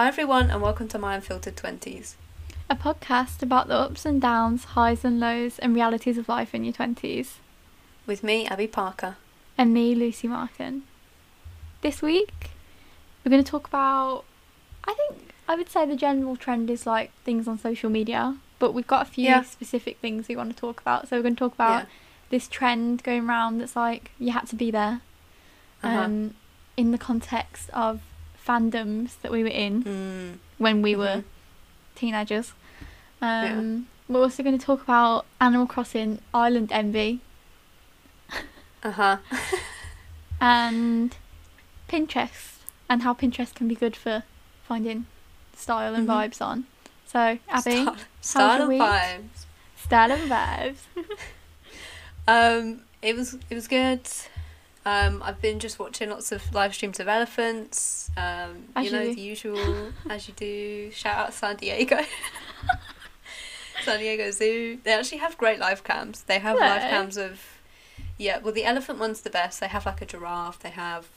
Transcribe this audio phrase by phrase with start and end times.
[0.00, 2.16] Hi everyone, and welcome to My Unfiltered Twenties.
[2.70, 6.64] a podcast about the ups and downs, highs and lows, and realities of life in
[6.64, 7.32] your 20s.
[8.06, 9.18] With me, Abby Parker.
[9.58, 10.84] And me, Lucy Martin.
[11.82, 12.48] This week,
[13.22, 14.24] we're going to talk about.
[14.84, 18.72] I think I would say the general trend is like things on social media, but
[18.72, 19.42] we've got a few Yeah.
[19.42, 21.08] specific things we want to talk about.
[21.08, 21.86] So we're going to talk about Yeah.
[22.30, 25.02] this trend going around that's like you had to be there.
[25.82, 25.98] Uh-huh.
[26.00, 26.36] Um,
[26.78, 28.00] in the context of
[28.46, 30.38] fandoms that we were in Mm.
[30.58, 31.24] when we were Mhm.
[31.94, 32.52] teenagers.
[33.22, 37.20] Um, We're also going to talk about Animal Crossing Island Envy
[38.82, 39.16] Uh huh.
[40.40, 41.14] and
[41.88, 42.56] Pinterest
[42.88, 44.24] and how Pinterest can be good for
[44.66, 45.06] finding
[45.56, 46.12] style and Mhm.
[46.14, 46.64] vibes on.
[47.06, 49.46] So, Abby, Style, style and vibes.
[49.76, 50.80] style and vibes.
[52.28, 54.06] Um, it was it was good.
[54.86, 58.10] Um, I've been just watching lots of live streams of elephants.
[58.16, 59.14] Um, you know do.
[59.14, 60.90] the usual, as you do.
[60.90, 61.98] Shout out San Diego.
[63.82, 64.78] San Diego Zoo.
[64.84, 66.22] They actually have great live cams.
[66.22, 67.40] They have live cams of,
[68.18, 68.38] yeah.
[68.38, 69.60] Well, the elephant one's the best.
[69.60, 70.58] They have like a giraffe.
[70.60, 71.08] They have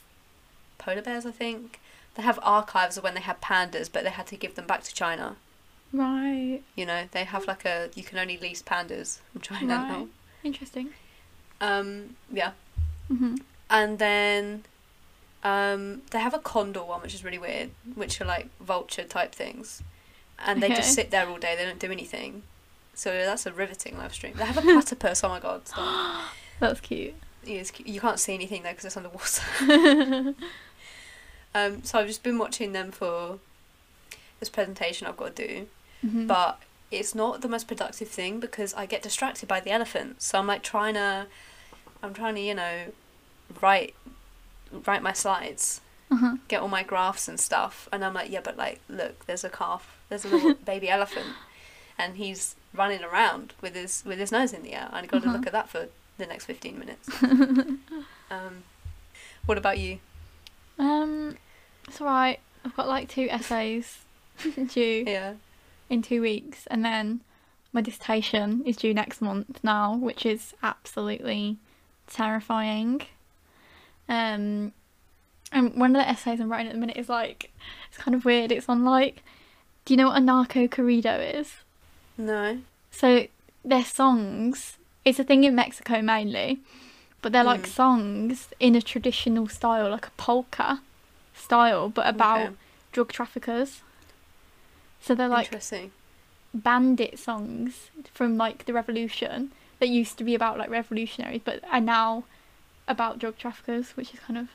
[0.78, 1.80] polar bears, I think.
[2.14, 4.82] They have archives of when they had pandas, but they had to give them back
[4.84, 5.36] to China.
[5.92, 6.60] right.
[6.76, 9.88] You know, they have like a you can only lease pandas from China Right.
[9.88, 10.06] now.
[10.42, 10.90] Interesting.
[11.60, 12.52] Um, yeah.
[13.08, 13.36] hmm
[13.74, 14.64] And then
[15.42, 19.34] um, they have a condor one, which is really weird, which are like vulture type
[19.34, 19.82] things.
[20.38, 20.76] And they Okay.
[20.76, 22.42] just sit there all day, they don't do anything.
[22.94, 24.34] So that's a riveting live stream.
[24.36, 25.62] They have a platypus, oh my god.
[26.60, 27.14] That's cute.
[27.44, 30.34] It is cu- You can't see anything though because it's underwater.
[31.56, 33.38] Um, so I've just been watching them for
[34.40, 35.66] this presentation I've got to do.
[36.04, 36.26] Mhm.
[36.26, 36.58] But
[36.90, 40.26] it's not the most productive thing because I get distracted by the elephants.
[40.26, 41.26] So I'm like trying to,
[42.02, 42.92] I'm trying to, you know,
[43.62, 43.94] write,
[44.86, 46.36] write my slides Uh-huh.
[46.48, 49.48] get all my graphs and stuff and I'm like yeah but like look there's a
[49.48, 51.28] calf there's a little baby elephant
[51.98, 55.22] and he's running around with his with his nose in the air and I got
[55.22, 55.36] to Uh-huh.
[55.38, 55.88] look at that for
[56.18, 57.08] the next 15 minutes
[58.30, 58.62] um
[59.46, 59.98] what about you
[60.78, 61.36] um,
[61.86, 62.40] it's alright.
[62.64, 63.98] I've got like two essays
[64.68, 65.04] due.
[65.06, 65.34] yeah
[65.90, 67.20] in two weeks, and then
[67.72, 71.58] my dissertation is due next month now, which is absolutely
[72.08, 73.02] terrifying.
[74.08, 74.72] Um,
[75.52, 77.50] and one of the essays I'm writing at the minute is like
[77.88, 78.52] it's kind of weird.
[78.52, 79.22] It's on like,
[79.84, 81.54] do you know what a narco corrido is?
[82.18, 82.58] no
[82.90, 83.26] So
[83.64, 84.78] their songs.
[85.04, 86.60] It's a thing in Mexico mainly,
[87.20, 87.66] but they're like Mm.
[87.66, 90.80] songs in a traditional style, like a polka
[91.34, 92.54] style, but about Okay.
[92.92, 93.82] drug traffickers.
[95.00, 95.50] So they're like
[96.54, 101.80] bandit songs from like the revolution that used to be about like revolutionaries but are
[101.80, 102.24] now
[102.86, 104.48] about drug traffickers which is kind of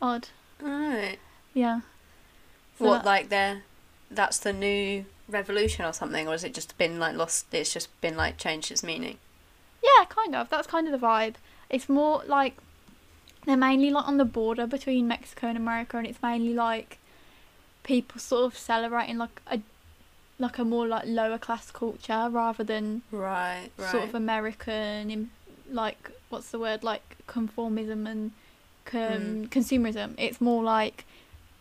[0.00, 0.28] odd.
[0.62, 1.18] Alright
[1.52, 1.80] yeah.
[2.78, 3.62] So what that- like they're
[4.10, 7.88] that's the new revolution or something or has it just been like lost it's just
[8.00, 9.18] been like changed its meaning?
[9.82, 10.48] Yeah kind of.
[10.50, 11.34] That's kind of the vibe.
[11.70, 12.56] It's more like
[13.46, 16.98] they're mainly like on the border between mexico and america and it's mainly like
[17.82, 19.60] people sort of celebrating like a
[20.38, 25.30] like a more like lower class culture rather than right right sort of American,
[25.70, 28.32] like what's the word, like conformism and
[28.84, 29.48] com- Mm.
[29.48, 30.14] consumerism.
[30.18, 31.04] It's more like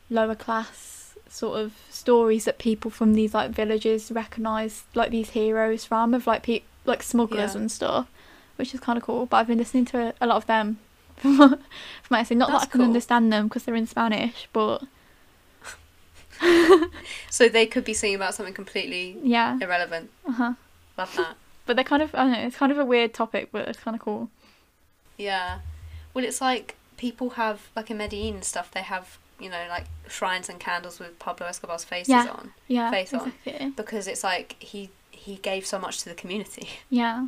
[0.09, 5.83] lower class sort of stories that people from these like villages recognize like these heroes
[5.85, 7.61] from, of like pe- like smugglers Yeah.
[7.61, 8.07] and stuff,
[8.57, 9.25] which is kind of cool.
[9.25, 10.79] But I've been listening to a lot of them.
[11.17, 11.59] from from
[12.09, 12.35] my essay.
[12.35, 12.87] Not that I can cool.
[12.87, 14.83] understand them because they're in Spanish, but
[17.29, 20.53] so they could be singing about something completely yeah, irrelevant uh huh.
[20.97, 21.35] love that
[21.65, 22.39] But they're kind of I don't know.
[22.39, 24.29] It's kind of a weird topic, but it's kind of cool.
[25.17, 25.59] Yeah.
[26.13, 29.85] Well, it's like people have, like in Medellin and stuff, they have, you know, like
[30.07, 32.27] shrines and candles with Pablo Escobar's faces Yeah.
[32.29, 32.51] on.
[32.67, 33.33] Yeah, Face on.
[33.75, 36.67] Because it's like he he gave so much to the community.
[36.89, 37.27] Yeah.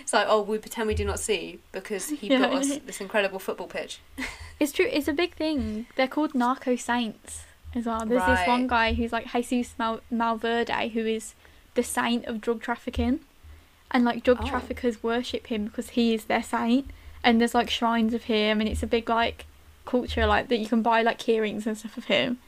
[0.00, 2.38] It's like, oh, we pretend we do not see because he Yeah.
[2.38, 4.00] built us this incredible football pitch.
[4.60, 4.88] It's true.
[4.90, 5.86] It's a big thing.
[5.94, 7.44] They're called narco saints
[7.76, 8.04] as well.
[8.04, 11.34] There's this one guy who's like Jesus Mal- Malverde, who is
[11.74, 13.20] the saint of drug trafficking,
[13.90, 14.46] and like drug Oh.
[14.48, 16.90] traffickers worship him because he is their saint.
[17.24, 19.44] And there's like shrines of him, and it's a big like
[19.84, 22.38] culture like that you can buy like earrings and stuff of him.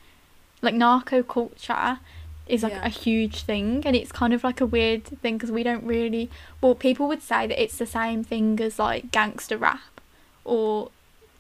[0.63, 1.99] Like narco culture
[2.47, 2.85] is like Yeah.
[2.87, 6.31] a huge thing, and it's kind of like a weird thing because we don't really.
[6.61, 10.01] Well, people would say that it's the same thing as like gangster rap,
[10.45, 10.91] or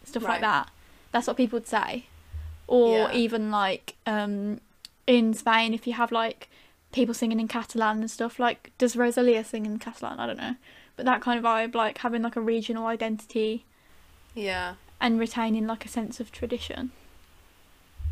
[0.05, 0.69] stuff like that.
[1.13, 2.07] That's what people would say.
[2.67, 3.13] Or Yeah.
[3.13, 4.61] even like um,
[5.07, 6.49] in Spain, if you have like
[6.93, 10.19] people singing in Catalan and stuff, like does Rosalia sing in Catalan?
[10.19, 10.57] I don't know,
[10.97, 13.65] but that kind of vibe, like having like a regional identity
[14.35, 14.75] Yeah.
[15.01, 16.91] and retaining like a sense of tradition.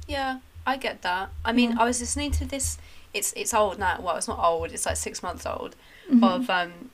[0.07, 0.39] Yeah.
[0.67, 1.31] I get that.
[1.45, 1.81] I mean, Yeah.
[1.81, 2.77] I was listening to this.
[3.15, 4.01] It's it's old now.
[4.03, 4.71] Well, it's not old.
[4.71, 5.75] It's like six months old.
[6.11, 6.23] Mhm.
[6.23, 6.91] Of um,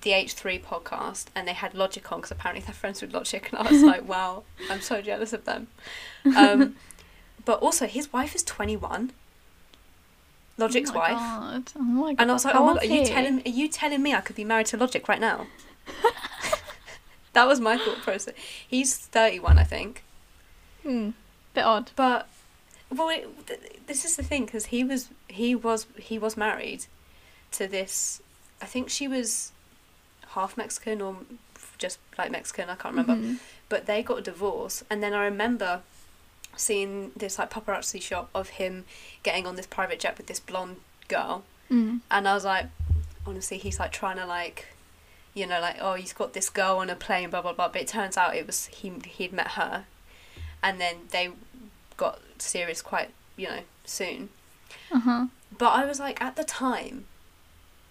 [0.00, 3.46] the H three podcast, and they had Logic on because apparently they're friends with Logic,
[3.52, 5.66] and I was like, wow, I'm so jealous of them.
[6.34, 6.76] Um,
[7.44, 9.12] but also, his wife is twenty one.
[10.56, 11.18] Logic's oh my wife.
[11.18, 11.72] God.
[11.76, 12.22] Oh my god.
[12.22, 14.14] And I was like, How oh my god, are you telling are you telling me
[14.14, 15.46] I could be married to Logic right now?
[17.32, 18.34] that was my thought process.
[18.66, 20.04] He's thirty one, I think.
[20.82, 21.10] Hmm.
[21.54, 21.90] Bit odd.
[21.96, 22.28] But
[22.94, 26.86] well, it, th- this is the thing because he was he was he was married
[27.52, 28.22] to this.
[28.62, 29.52] I think she was
[30.28, 31.16] half Mexican or
[31.78, 32.70] just like Mexican.
[32.70, 33.14] I can't remember.
[33.14, 33.38] Mhm.
[33.68, 35.80] But they got a divorce, and then I remember
[36.56, 38.84] seeing this like paparazzi shot of him
[39.22, 40.76] getting on this private jet with this blonde
[41.08, 42.00] girl, Mm.
[42.10, 42.66] and I was like,
[43.26, 44.66] honestly, he's like trying to like.
[45.36, 47.66] You know, like oh, he's got this girl on a plane, blah blah blah.
[47.68, 48.92] But it turns out it was he.
[49.04, 49.84] He'd met her,
[50.62, 51.30] and then they
[51.96, 54.28] got serious quite you know soon
[54.92, 55.26] Uh huh.
[55.58, 57.04] but i was like at the time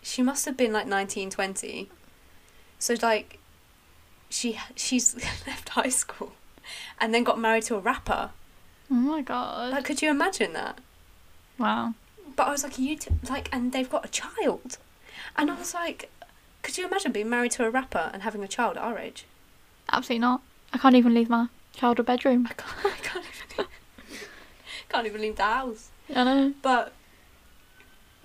[0.01, 1.89] she must have been like 19 20
[2.80, 3.39] so like
[4.30, 5.15] she she's
[5.48, 6.33] left high school
[7.00, 8.31] and then got married to a rapper
[8.92, 9.72] Oh my god.
[9.72, 10.80] like could you imagine that
[11.58, 11.94] wow.
[12.36, 14.78] but i was like you t- like and they've got a child
[15.36, 16.10] and i was like
[16.62, 19.26] could you imagine being married to a rapper and having a child at our age
[19.92, 20.42] Absolutely not.
[20.72, 22.48] I can't even leave my childhood bedroom.
[22.50, 23.66] i can't, I can't even
[24.90, 26.54] can't even leave the house I know.
[26.62, 26.94] but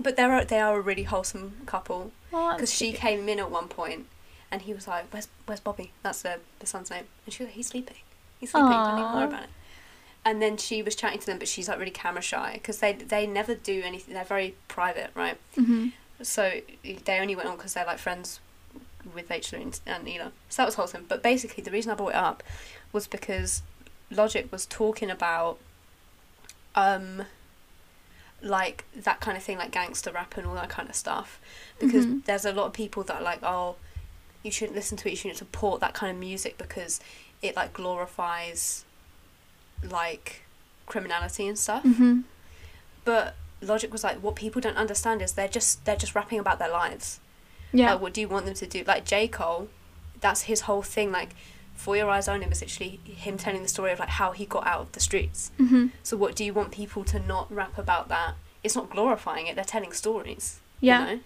[0.00, 3.00] but they're a- they are a really wholesome couple because she cute.
[3.00, 4.06] came in at one point
[4.50, 7.48] and he was like where's where's bobby that's the, the son's name and she was
[7.48, 7.96] like he's sleeping
[8.38, 9.50] he's sleeping don't even worry about it
[10.24, 12.92] and then she was chatting to them but she's like really camera shy because they
[12.92, 15.92] they never do anything they're very private right Mhm.
[16.22, 18.40] so they only went on because they're like friends
[19.14, 20.32] with Rachel and, and Ela.
[20.50, 21.06] So that was wholesome.
[21.08, 22.42] But basically, the reason I brought it up
[22.92, 23.62] was because
[24.10, 25.58] Logic was talking about,
[26.74, 27.22] um,
[28.42, 31.40] like that kind of thing, like gangster rap and all that kind of stuff.
[31.78, 32.24] Because Mhm.
[32.24, 33.76] there's a lot of people that are like, oh,
[34.42, 35.12] you shouldn't listen to it.
[35.12, 37.00] You shouldn't support that kind of music because
[37.40, 38.84] it like glorifies,
[39.82, 40.42] like,
[40.86, 42.24] criminality and stuff Mhm.
[43.04, 46.58] but logic was like what people don't understand is they're just they're just rapping about
[46.58, 47.20] their lives
[47.72, 47.92] Yeah.
[47.92, 49.68] like what do you want them to do like j cole
[50.20, 51.34] that's his whole thing like
[51.74, 54.66] for your eyes only was literally him telling the story of like how he got
[54.66, 55.90] out of the streets Mhm.
[56.02, 58.34] so what do you want people to not rap about that
[58.64, 61.00] it's not glorifying it they're telling stories Yeah.
[61.10, 61.20] you know?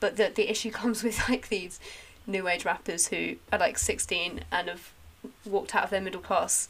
[0.00, 1.80] but the the issue comes with like these
[2.26, 4.92] new age rappers who are like 16 and have
[5.46, 6.68] walked out of their middle class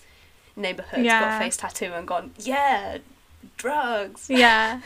[0.57, 2.99] neighborhoods got a face tattoo and gone yeah
[3.57, 4.81] drugs yeah.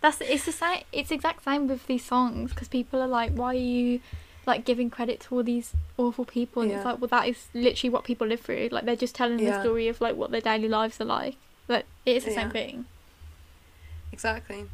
[0.00, 0.82] That's it's the same.
[0.92, 4.00] It's exact same with these songs because people are like, "Why are you
[4.46, 7.90] like giving credit to all these awful people?" And it's like, well, that is literally
[7.90, 8.70] what people live through.
[8.72, 11.36] Like they're just telling the story of like what their daily lives are like.
[11.66, 12.86] But it is the same thing.
[14.10, 14.64] Exactly.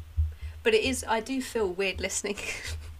[0.63, 2.37] But it is I do feel weird listening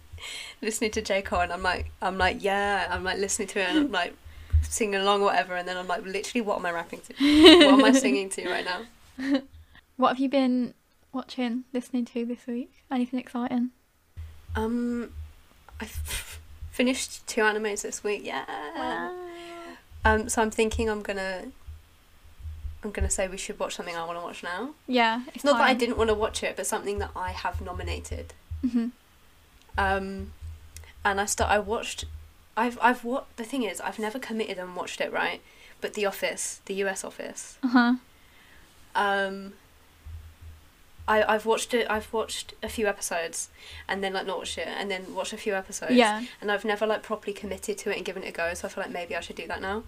[0.62, 1.22] listening to J.
[1.22, 4.14] Cole and I'm like I'm like, yeah, I'm like listening to it and I'm like
[4.62, 7.14] singing along or whatever and then I'm like literally what am I rapping to?
[7.66, 9.40] what am I singing to right now?
[9.96, 10.74] What have you been
[11.12, 12.70] watching, listening to this week?
[12.90, 13.70] Anything exciting?
[14.54, 15.10] Um
[15.80, 16.40] I f-
[16.70, 18.44] finished two animes this week, yeah.
[20.04, 21.46] Um so I'm thinking I'm gonna
[22.84, 24.70] I'm gonna say we should watch something I wanna watch now.
[24.86, 27.60] Yeah, it's Not that I didn't want to watch it, but something that I have
[27.60, 28.34] nominated.
[28.64, 28.92] Mhm.
[29.76, 30.32] Um,
[31.04, 31.50] and I start.
[31.50, 32.04] I watched.
[32.58, 35.40] I've I've what the thing is I've never committed and watched it right,
[35.80, 37.04] but The Office, the U.S.
[37.04, 37.58] Office.
[37.62, 37.92] Uh huh.
[38.94, 39.52] Um.
[41.06, 41.86] I I've watched it.
[41.88, 43.48] I've watched a few episodes,
[43.88, 45.92] and then like not watched it, and then watched a few episodes.
[45.94, 46.24] Yeah.
[46.40, 48.52] And I've never like properly committed to it and given it a go.
[48.54, 49.84] So I feel like maybe I should do that now.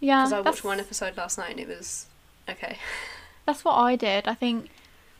[0.00, 0.22] Yeah.
[0.22, 2.06] Because I that's- watched one episode last night and it was
[2.48, 2.78] okay.
[3.46, 4.26] That's what I did.
[4.26, 4.70] I think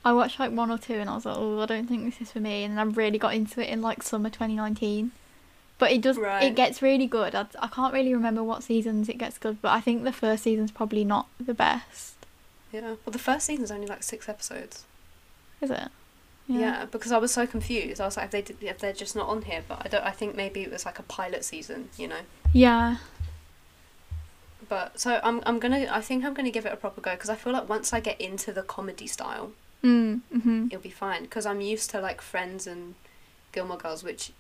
[0.05, 2.21] I watched like one or two and I was like, oh, I don't think this
[2.21, 2.65] is for me.
[2.65, 5.13] And then I really got into it in like summer 2019.
[5.79, 6.45] But it does, Right.
[6.45, 7.35] it gets really good.
[7.35, 10.43] I, I can't really remember what seasons it gets good, but I think the first
[10.45, 12.15] season's probably not the best.
[12.73, 12.95] Yeah.
[13.05, 14.85] Well, the first season's only like six episodes.
[15.61, 15.89] Is it?
[16.49, 16.87] Yeah.
[16.91, 18.01] because I was so confused.
[18.01, 20.05] I was like, if they did, if they're just not on here, but I don't.
[20.05, 22.21] I think maybe it was like a pilot season, you know.
[22.53, 22.97] Yeah.
[24.69, 27.31] But so I'm I'm gonna I think I'm gonna give it a proper go because
[27.31, 29.53] I feel like once I get into the comedy style,
[29.85, 32.95] Mm, hmm it'll be fine because I'm used to like Friends and
[33.53, 34.33] Gilmore Girls, which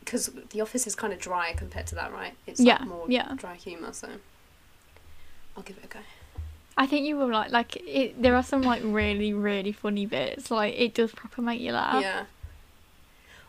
[0.00, 2.34] because The Office is kind of dry compared to that, right?
[2.46, 3.34] It's Yeah, like more yeah.
[3.36, 4.08] dry humor, so
[5.56, 6.00] I'll give it a go.
[6.76, 10.50] I think you will like, like, it, there are some like really, really funny bits.
[10.50, 12.02] Like, it does proper make you laugh.
[12.02, 12.24] Yeah.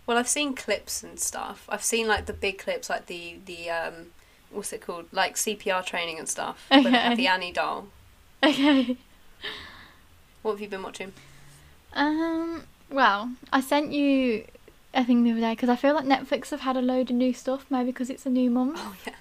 [0.06, 1.66] Well, I've seen clips and stuff.
[1.70, 3.94] I've seen like the big clips, like the the um,
[4.50, 6.66] what's it called, like CPR training and stuff.
[6.70, 7.88] Where they have the Annie doll.
[8.44, 8.98] Okay.
[10.42, 11.14] What have you been watching?
[11.94, 12.64] Um.
[12.90, 14.44] Well, I sent you
[14.94, 17.16] a thing the other day because I feel like Netflix have had a load of
[17.16, 17.66] new stuff.
[17.70, 18.78] Maybe because it's a new month.
[18.80, 19.14] Oh yeah.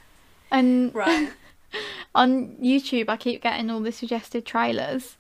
[0.51, 1.31] And Right.
[2.15, 5.17] on YouTube, I keep getting all the suggested trailers,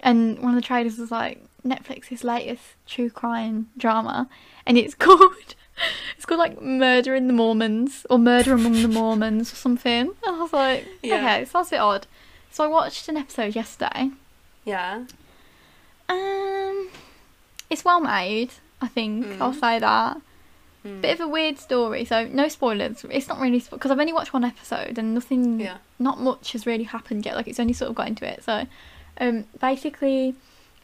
[0.00, 4.28] and one of the trailers was like Netflix's latest true crime drama,
[4.66, 5.54] and it's called
[6.16, 10.08] it's called like Murder in the Mormons or Murder Among the Mormons or something.
[10.26, 11.16] And I was like, Yeah.
[11.16, 12.06] okay, sounds a bit odd.
[12.50, 14.10] So I watched an episode yesterday.
[14.64, 15.04] Yeah.
[16.08, 16.88] Um,
[17.70, 18.50] it's well made.
[18.80, 19.40] I think Mm.
[19.40, 20.20] I'll say that.
[20.84, 21.00] Mm.
[21.02, 23.04] Bit of a weird story, so no spoilers.
[23.10, 25.78] It's not really because I've only watched one episode and nothing, Yeah.
[25.98, 27.34] not much has really happened yet.
[27.34, 28.44] Like it's only sort of got into it.
[28.44, 28.66] So,
[29.20, 30.34] um, basically,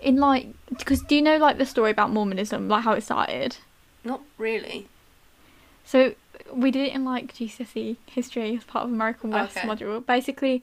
[0.00, 3.56] in like, because do you know like the story about Mormonism, like how it started?
[4.02, 4.88] Not really.
[5.84, 6.14] So
[6.52, 9.66] we did it in like GCSE history as part of American West Okay.
[9.68, 10.04] module.
[10.04, 10.62] Basically,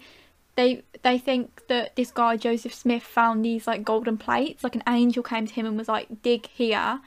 [0.58, 4.64] they they think that this guy Joseph Smith found these like golden plates.
[4.64, 7.00] Like an angel came to him and was like, "Dig here,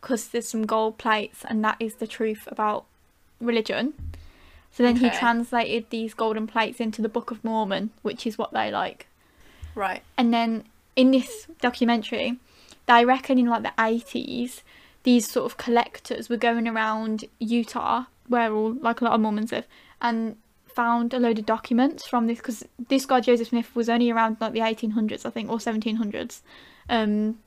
[0.00, 2.84] because there's some gold plates, and that is the truth about
[3.40, 3.94] religion."
[4.70, 8.52] So then he translated these golden plates into the Book of Mormon, which is what
[8.52, 9.08] they like.
[9.74, 10.02] Right.
[10.16, 10.64] And then
[10.94, 12.38] in this documentary,
[12.86, 14.62] they reckon in like the 80s,
[15.02, 19.52] these sort of collectors were going around Utah, where all like a lot of Mormons
[19.52, 19.66] live,
[20.02, 20.36] and
[20.66, 24.36] found a load of documents from this because this guy Joseph Smith was only around
[24.40, 26.40] like the 1800s, I think, or 1700s.
[26.88, 27.38] Um,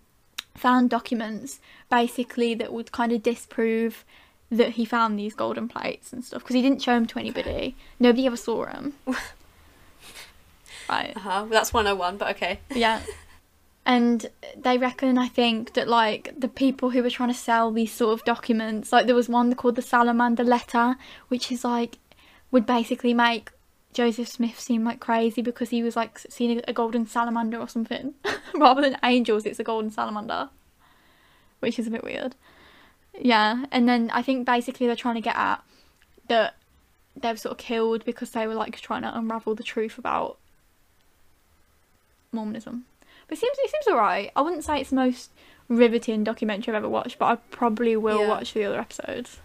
[0.56, 4.04] found documents basically that would kind of disprove
[4.50, 7.76] that he found these golden plates and stuff because he didn't show them to anybody.
[8.00, 8.94] Nobody ever saw them.
[10.90, 11.14] right.
[11.16, 11.30] Uh huh.
[11.44, 12.60] Well, That's 101, but okay.
[12.74, 13.02] Yeah.
[13.84, 17.92] And they reckon, I think, that like the people who were trying to sell these
[17.92, 20.98] sort of documents, like there was one called the Salamander Letter,
[21.30, 21.98] which is like,
[22.52, 23.50] would basically make
[23.94, 28.14] Joseph Smith seem like crazy because he was like seeing a golden salamander or something.
[28.56, 30.50] Rather than angels, it's a golden salamander,
[31.60, 32.36] which is a bit weird.
[33.20, 33.66] Yeah.
[33.72, 35.62] And then I think basically they're trying to get at
[36.28, 36.56] that
[37.16, 40.38] they were sort of killed because they were like trying to unravel the truth about
[42.32, 42.86] Mormonism.
[43.28, 44.32] But it seems it seems alright.
[44.36, 45.30] I wouldn't say it's the most
[45.68, 48.28] riveting documentary I've ever watched, but I probably will Yeah.
[48.30, 49.40] watch the other episodes.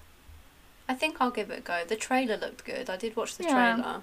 [0.89, 1.83] I think I'll give it a go.
[1.87, 2.89] The trailer looked good.
[2.89, 3.75] I did watch the Yeah.
[3.77, 4.03] trailer.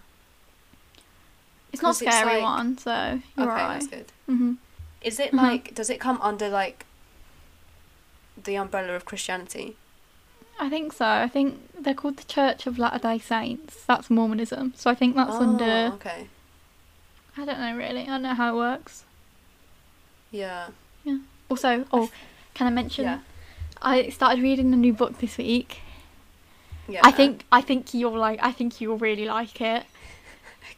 [1.73, 2.91] It's not 'Cause it's scary like- one, so
[3.37, 3.81] you're okay, alright.
[3.81, 4.11] that's good.
[4.27, 4.53] hmm
[5.01, 5.37] Is it Mhm.
[5.37, 5.75] like?
[5.75, 6.85] Does it come under like
[8.41, 9.75] the umbrella of Christianity?
[10.59, 11.05] I think so.
[11.05, 13.83] I think they're called the Church of Latter Day Saints.
[13.85, 14.73] That's Mormonism.
[14.77, 15.91] So I think that's oh, under.
[15.95, 16.27] Okay.
[17.35, 18.03] I don't know really.
[18.03, 19.03] I don't know how it works.
[20.31, 20.67] Yeah.
[21.03, 21.17] Yeah.
[21.49, 22.09] Also, oh,
[22.53, 23.05] can I mention?
[23.05, 23.19] Yeah.
[23.81, 25.81] I started reading a new book this week.
[26.87, 27.01] Yeah.
[27.03, 28.39] I think I think you'll like.
[28.43, 29.85] I think you'll really like it.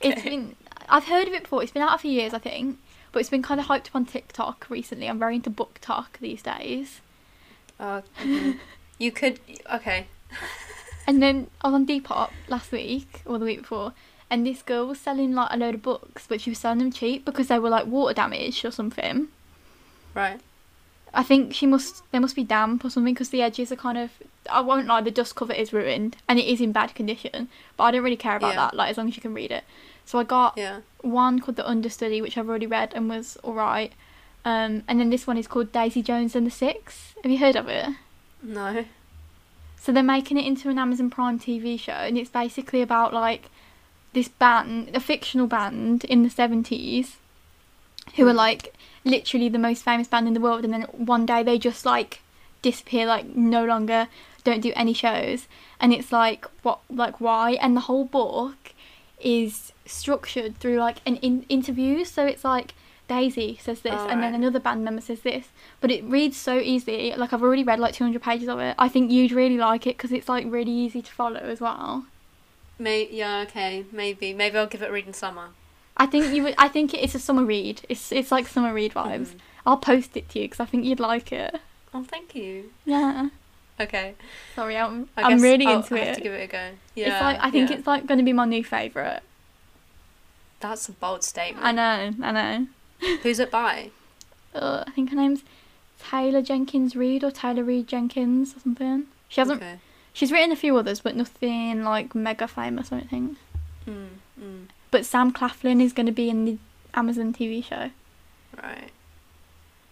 [0.01, 0.29] It's Okay.
[0.29, 0.55] been.
[0.89, 1.63] I've heard of it before.
[1.63, 2.77] It's been out a few years, I think,
[3.11, 5.07] but it's been kind of hyped up on TikTok recently.
[5.07, 7.01] I'm very into BookTok these days.
[7.79, 8.57] Uh, mhm.
[8.97, 9.39] you could.
[9.73, 10.07] Okay.
[11.07, 13.93] And then I was on Depop last week or the week before,
[14.27, 16.91] and this girl was selling like a load of books, but she was selling them
[16.91, 19.27] cheap because they were like water damaged or something.
[20.15, 20.39] Right.
[21.13, 23.99] I think she must they must be damp or something because the edges are kind
[23.99, 24.13] of
[24.51, 27.83] I won't lie the dust cover is ruined and it is in bad condition but
[27.83, 28.61] I don't really care about Yeah.
[28.65, 29.63] that like as long as you can read it
[30.05, 30.81] so I got Yeah.
[31.01, 33.93] one called the understudy which I've already read and was alright
[34.45, 37.55] um, and then this one is called Daisy Jones and the Six have you heard
[37.55, 37.89] of it
[38.43, 38.85] No.
[39.79, 43.49] so they're making it into an Amazon Prime TV show and it's basically about like
[44.13, 47.13] this band a fictional band in the 70s
[48.15, 48.37] who are Hmm.
[48.37, 50.83] like literally the most famous band in the world and then
[51.13, 52.21] one day they just like
[52.61, 54.07] disappear like no longer
[54.43, 55.47] don't do any shows
[55.79, 58.73] and it's like what like why and the whole book
[59.25, 62.73] is structured through like an in- interviews so it's like
[63.07, 65.47] Daisy says this and then another band member says this
[65.81, 68.87] but it reads so easily like I've already read like 200 pages of it I
[68.89, 72.05] think you'd really like it because it's like really easy to follow as well
[72.77, 73.07] May.
[73.09, 73.39] Yeah.
[73.47, 73.85] Okay.
[73.91, 74.33] Maybe.
[74.33, 75.51] Maybe I'll give it a read in summer.
[75.95, 78.93] I think you would I think it's a summer read it's it's like summer read
[78.93, 79.39] vibes Mhm.
[79.65, 81.55] I'll post it to you because I think you'd like it
[81.93, 82.71] Oh, thank you.
[82.85, 83.29] yeah
[83.79, 84.15] Okay.
[84.55, 86.15] Sorry, I'm I I'm really I'll into have it.
[86.15, 86.69] to give it a go.
[86.95, 87.07] Yeah.
[87.13, 87.77] it's like I think yeah.
[87.77, 89.21] it's like going to be my new favorite.
[90.61, 91.65] That's a bold statement.
[91.65, 92.67] I know, I know.
[93.23, 93.91] Who's it by?
[94.53, 95.43] Uh, I think her name's
[95.99, 99.05] Taylor Jenkins Reid or Taylor Reid Jenkins or something.
[99.27, 99.61] She hasn't.
[99.61, 99.79] Okay.
[100.13, 103.35] She's written a few others, but nothing like mega famous or anything.
[103.85, 104.07] Mm,
[104.41, 106.57] mm, But Sam Claflin is going to be in the
[106.93, 107.89] Amazon TV show.
[108.63, 108.91] right.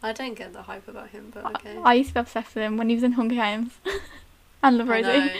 [0.03, 1.77] I don't get the hype about him, but I- okay.
[1.83, 3.71] I, used to be obsessed with him when he was in Hunger Games.
[4.63, 5.31] and Love Rosie.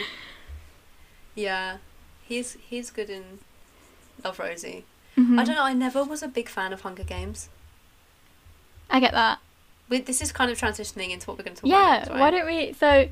[1.34, 1.78] Yeah,
[2.26, 3.40] he's he's good in
[4.24, 4.84] Love Rosie.
[5.16, 5.38] Mhm.
[5.38, 5.64] I don't know.
[5.64, 7.48] I never was a big fan of Hunger Games.
[8.90, 9.38] I get that.
[9.88, 11.96] We, this is kind of transitioning into what we're going to talk yeah.
[11.96, 12.06] about.
[12.06, 12.12] Yeah.
[12.12, 12.20] right?
[12.20, 12.72] Why don't we?
[12.72, 13.08] So,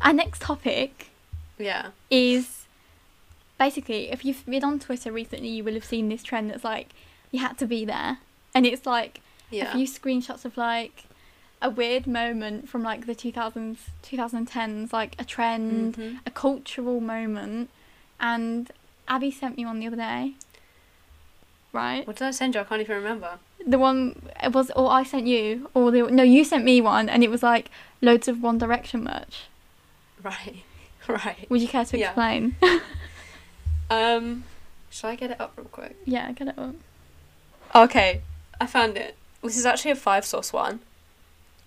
[0.00, 1.10] our next topic
[1.58, 1.90] Yeah.
[2.10, 2.64] is
[3.58, 6.90] basically if you've been on Twitter recently, you will have seen this trend that's like
[7.30, 8.18] you had to be there,
[8.54, 9.68] and it's like Yeah.
[9.70, 11.04] a few screenshots of like
[11.62, 16.18] a weird moment from like the 2000s 2010s like a trend Mhm.
[16.26, 17.70] a cultural moment
[18.20, 18.70] and
[19.08, 20.34] abby sent me one the other day
[21.72, 22.60] right What did I send you?
[22.60, 23.38] I can't even remember.
[23.66, 27.08] the one it was or i sent you or the no you sent me one
[27.08, 27.70] and it was like
[28.02, 29.44] loads of one direction merch
[30.22, 30.62] Right.
[31.08, 31.46] Right.
[31.48, 32.06] would you care to Yeah.
[32.08, 32.56] explain
[33.90, 34.42] Um,
[34.90, 35.96] shall I get it up real quick?
[36.04, 36.74] yeah get it up
[37.74, 38.22] Okay,
[38.60, 39.16] I found it.
[39.42, 40.80] This is actually a five sauce one.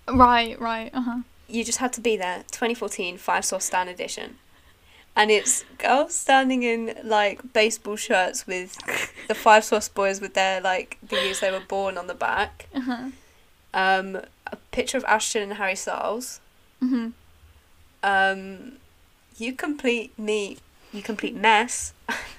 [0.08, 2.44] right right uh-huh You just had to be there.
[2.50, 4.36] 2014 five sauce Stan edition,
[5.16, 8.76] and it's girls standing in like baseball shirts with
[9.28, 12.66] the five sauce boys with their like the years they were born on the back.
[12.74, 13.10] uh-huh
[13.72, 16.40] Um, a picture of Ashton and Harry Styles.
[16.82, 17.08] mm-hmm.
[18.02, 18.72] Um,
[19.36, 20.56] you complete me,
[20.92, 21.92] you complete mess.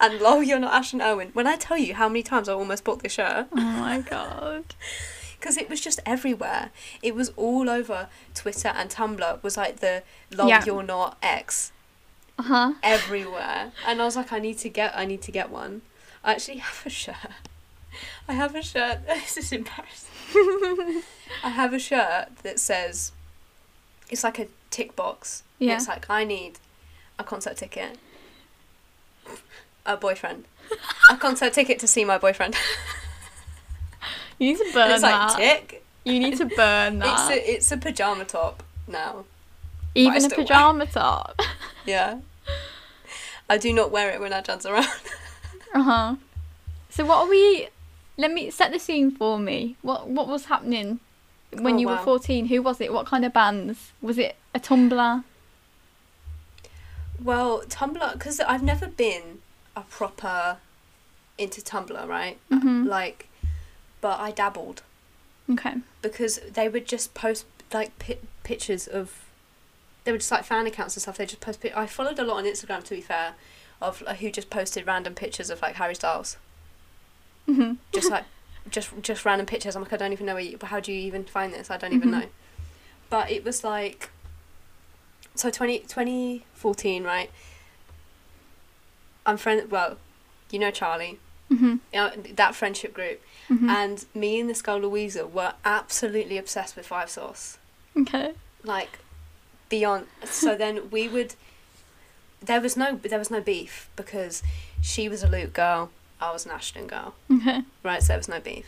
[0.00, 1.30] and lol, you're not Ashton Irwin.
[1.32, 4.64] When I tell you how many times I almost bought this shirt, oh my god
[5.38, 6.70] because it was just everywhere.
[7.02, 9.42] It was all over Twitter and Tumblr.
[9.42, 10.02] Was like the
[10.34, 10.62] lol, Yeah.
[10.66, 11.72] you're not X
[12.38, 13.72] uh-huh everywhere.
[13.86, 15.82] and I was like, I need to get, I need to get one.
[16.24, 17.16] I actually have a shirt.
[18.28, 18.98] I have a shirt.
[19.06, 21.02] This is embarrassing.
[21.44, 23.12] I have a shirt that says,
[24.10, 25.42] it's like a tick box.
[25.58, 26.58] yeah It's like I need
[27.18, 27.98] a concert ticket,
[29.94, 30.44] a boyfriend,
[31.10, 32.54] a concert ticket to see my boyfriend.
[34.38, 35.84] you need to And burn it's like that tick.
[36.04, 37.30] you need to burn that.
[37.30, 39.24] It's a it's a pajama top now.
[39.94, 41.40] even a still wear- pajama top
[41.86, 42.18] Yeah.
[43.48, 44.86] I do not wear it when I dance around.
[45.74, 46.14] Uh huh.
[46.88, 47.68] So what are we?
[48.16, 49.76] Let me set the scene for me.
[49.82, 51.00] What what was happening
[51.52, 51.96] when Oh, you wow.
[51.96, 52.46] were fourteen?
[52.46, 52.92] Who was it?
[52.92, 53.92] What kind of bands?
[54.00, 55.24] Was it a Tumblr?
[57.22, 59.38] Well, Tumblr, because I've never been
[59.76, 60.58] a proper
[61.38, 62.38] into Tumblr, right?
[62.50, 62.86] Mhm.
[62.86, 63.28] Like,
[64.00, 64.82] but I dabbled
[65.50, 65.76] Okay.
[66.02, 69.24] because they would just post like pi- pictures of.
[70.04, 71.16] They were just like fan accounts and stuff.
[71.18, 71.60] They just post.
[71.62, 73.34] Pi- I followed a lot on Instagram, to be fair,
[73.80, 76.36] of like, who just posted random pictures of like Harry Styles.
[77.48, 77.78] Mhm.
[77.92, 78.24] just like
[78.70, 79.76] just just random pictures.
[79.76, 81.70] I'm like, I don't even know where you, how do you even find this?
[81.70, 82.20] I don't even Mhm.
[82.22, 82.26] know.
[83.08, 84.10] But it was like
[85.34, 87.30] so 20, 2014, right?
[89.26, 89.96] I'm friend well,
[90.50, 91.18] you know Charlie,
[91.50, 91.80] Mhm.
[91.92, 93.68] you know, that friendship group, Mhm.
[93.68, 97.58] and me and this girl Louisa were absolutely obsessed with Five Sauce,
[97.96, 98.34] okay.
[98.62, 98.98] like
[99.68, 100.06] beyond.
[100.24, 101.34] So then we would.
[102.42, 104.42] There was no there was no beef because
[104.82, 107.14] she was a Luke girl, I was an Ashton girl.
[107.30, 107.62] Okay.
[107.82, 108.66] Right, so there was no beef.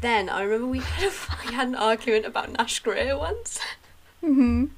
[0.00, 1.12] Then I remember we had a,
[1.46, 3.58] we had an argument about Nash Grier once
[4.22, 4.70] Mhm.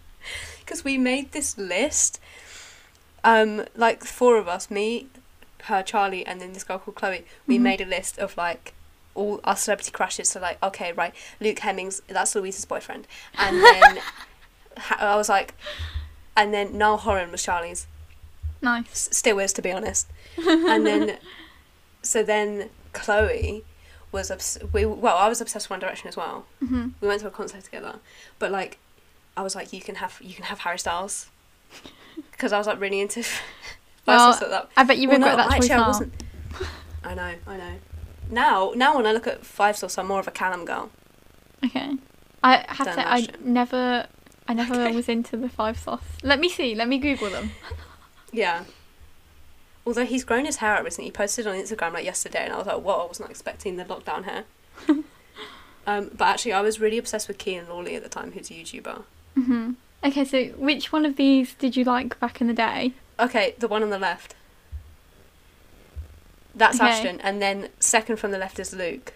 [0.60, 2.18] because we made this list.
[3.24, 5.06] Um, like four of us, me,
[5.64, 7.24] her, Charlie, and then this girl called Chloe.
[7.46, 7.60] We Mhm.
[7.62, 8.74] made a list of like
[9.14, 10.28] all our celebrity crushes.
[10.30, 13.06] So like, okay, right, Luke Hemmings, that's Louisa's boyfriend,
[13.38, 13.98] and then
[14.78, 15.54] ha- I was like,
[16.36, 17.86] and then Niall Horan was Charlie's.
[18.60, 18.86] Nice.
[18.90, 20.08] S- still is to be honest.
[20.38, 21.18] and then,
[22.02, 23.64] so then Chloe
[24.10, 26.46] was obs- we well I was obsessed with One Direction as well.
[26.62, 26.92] Mhm.
[27.00, 28.00] We went to a concert together,
[28.38, 28.78] but like
[29.36, 31.26] I was like you can have you can have Harry Styles
[32.32, 33.24] because I was like really into.
[34.04, 34.68] Well, that.
[34.76, 35.86] I bet you Well, regret no, that choice I now.
[35.86, 36.12] wasn't.
[37.04, 37.72] I know, I know.
[38.30, 40.90] Now, now when I look at Five Sauce, I'm more of a Calum girl.
[41.64, 41.96] Okay.
[42.42, 44.08] I have to Don't say I never
[44.48, 44.92] I never Okay.
[44.96, 46.02] was into the five sauce.
[46.24, 46.74] Let me see.
[46.74, 47.52] Let me Google them.
[48.32, 48.64] Yeah.
[49.86, 52.56] Although he's grown his hair out recently, he posted on Instagram like yesterday, and I
[52.58, 54.44] was like, "Whoa!" I was not expecting the lockdown hair.
[55.86, 58.54] um, but actually, I was really obsessed with Kian Lawley at the time, who's a
[58.54, 59.02] YouTuber.
[59.38, 59.74] Mhm.
[60.04, 62.92] Okay, so which one of these did you like back in the day?
[63.20, 64.34] Okay, the one on the left.
[66.54, 66.88] That's Okay.
[66.90, 69.14] Ashton, and then second from the left is Luke.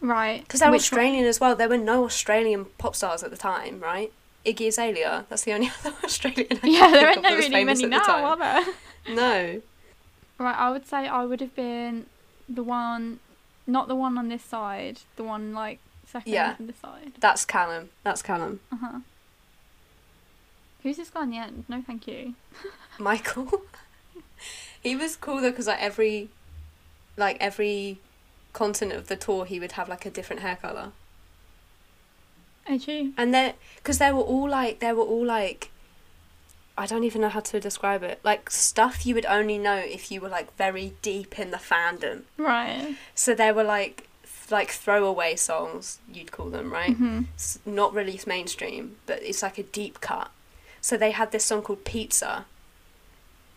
[0.00, 0.40] Right.
[0.42, 1.54] Because they're Which one- Australian as well.
[1.54, 4.12] There were no Australian pop stars at the time, right?
[4.44, 5.26] Iggy Azalea.
[5.28, 6.46] That's the only other Australian.
[6.50, 8.12] I can Yeah, there think aren't of that was really famous many at now, the
[8.12, 8.24] time.
[8.24, 8.74] are there?
[9.14, 9.62] No.
[10.38, 12.06] Right, I would say I would have been
[12.48, 13.20] the one,
[13.66, 16.54] not the one on this side, the one like second Yeah.
[16.56, 17.12] from the side.
[17.20, 17.88] That's Calum.
[18.02, 18.60] That's Calum.
[18.72, 18.98] Uh huh.
[20.82, 21.64] Who's this guy in the end?
[21.68, 22.34] No, thank you.
[22.98, 23.62] Michael.
[24.82, 26.28] he was cool though because like every,
[27.16, 27.98] like every,
[28.52, 30.90] continent of the tour he would have like a different hair color,
[32.66, 33.12] Did you?
[33.16, 35.70] and they because they were all like they were all like.
[36.78, 38.20] I don't even know how to describe it.
[38.24, 42.22] Like stuff you would only know if you were like very deep in the fandom.
[42.38, 42.96] Right.
[43.14, 44.08] So there were like
[44.50, 46.98] like throwaway songs, you'd call them, right?
[46.98, 47.26] Mhm.
[47.36, 50.30] S- not released mainstream, but it's like a deep cut.
[50.80, 52.46] So they had this song called Pizza,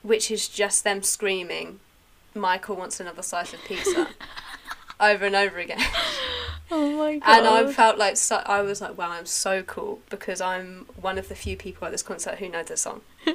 [0.02, 1.80] which is just them screaming,
[2.36, 4.10] Michael wants another slice of pizza,
[5.00, 5.82] over and over again.
[6.72, 7.38] Oh my god.
[7.38, 11.18] And I felt like so, I was like, wow, I'm so cool because I'm one
[11.18, 13.02] of the few people at this concert who know this song.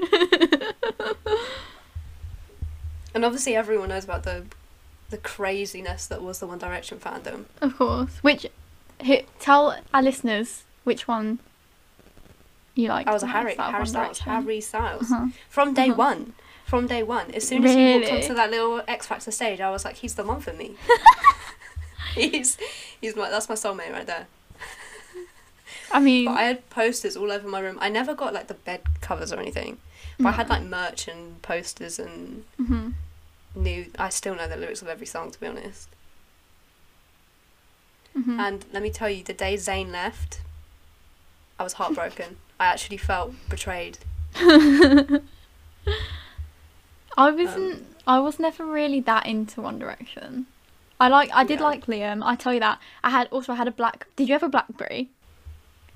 [3.14, 4.46] and obviously, everyone knows about the
[5.10, 7.44] the craziness that was the One Direction fandom.
[7.62, 8.10] Of course.
[8.20, 8.46] Which,
[9.06, 11.38] who, tell our listeners which one
[12.78, 13.06] you like.
[13.06, 15.10] I was a Harry, Harry Styles, Harry Styles.
[15.10, 15.26] Uh-huh.
[15.48, 15.94] From day Uh-huh.
[15.96, 16.32] one,
[16.64, 17.30] from day one.
[17.32, 20.14] As soon as he walked onto that little X Factor stage, I was like, he's
[20.14, 20.76] the one for me.
[22.14, 22.56] he's
[23.00, 24.26] he's my that's my soulmate right there.
[25.90, 27.78] I mean, But I had posters all over my room.
[27.80, 29.78] I never got like the bed covers or anything.
[30.20, 32.94] But I had like merch and posters and Mhm.
[33.54, 35.88] knew I still know the lyrics of every song to be honest.
[38.16, 38.38] Mhm.
[38.38, 40.40] And let me tell you, the day Zayn left,
[41.58, 42.36] I was heartbroken.
[42.60, 43.98] I actually felt betrayed.
[44.36, 45.20] I
[47.16, 47.86] Um, wasn't.
[48.06, 50.46] I was never really that into One Direction.
[51.00, 51.30] I like.
[51.32, 51.66] I did Yeah.
[51.66, 52.22] like Liam.
[52.24, 52.78] I tell you that.
[53.04, 54.06] I had also I had a black.
[54.16, 55.08] Did you have a BlackBerry?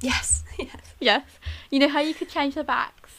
[0.00, 0.94] Yes, yes.
[1.00, 1.24] Yes.
[1.70, 3.12] You know how you could change the backs.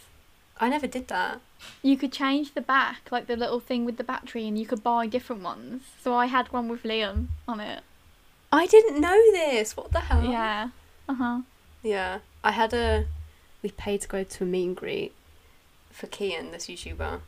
[0.59, 1.41] I never did that.
[1.81, 4.83] You could change the back, like the little thing with the battery, and you could
[4.83, 5.81] buy different ones.
[6.01, 7.81] So I had one with Liam on it.
[8.51, 9.75] I didn't know this.
[9.75, 10.23] What the hell?
[10.23, 10.69] Yeah.
[11.09, 11.41] Uh huh.
[11.81, 12.19] Yeah.
[12.43, 13.05] I had a.
[13.63, 15.13] We paid to go to a meet and greet
[15.89, 17.21] for Kian, this YouTuber.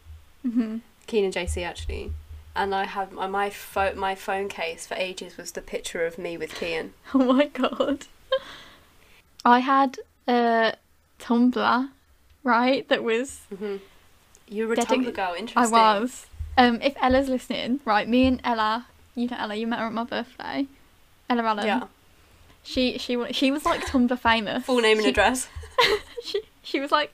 [0.46, 0.82] Mhm.
[1.08, 2.12] Kian and JC actually.
[2.56, 6.18] And I have my my, pho- my phone case for ages was the picture of
[6.18, 6.92] me with Kian.
[7.14, 8.06] Oh my god.
[9.44, 10.74] I had a
[11.20, 11.90] Tumblr,
[12.44, 12.88] right?
[12.90, 13.78] That was hmm
[14.48, 15.76] You were a Dedic- Tumblr girl, interesting.
[15.76, 16.28] I was.
[16.58, 18.08] Um, if Ella's listening, right?
[18.08, 20.68] Me and Ella, you know Ella, you met her at my birthday.
[21.30, 21.66] Ella Allen.
[21.66, 21.84] Yeah.
[22.64, 24.66] She she she was like Tumblr famous.
[24.66, 25.48] Full name and she, address.
[26.24, 27.14] She she was like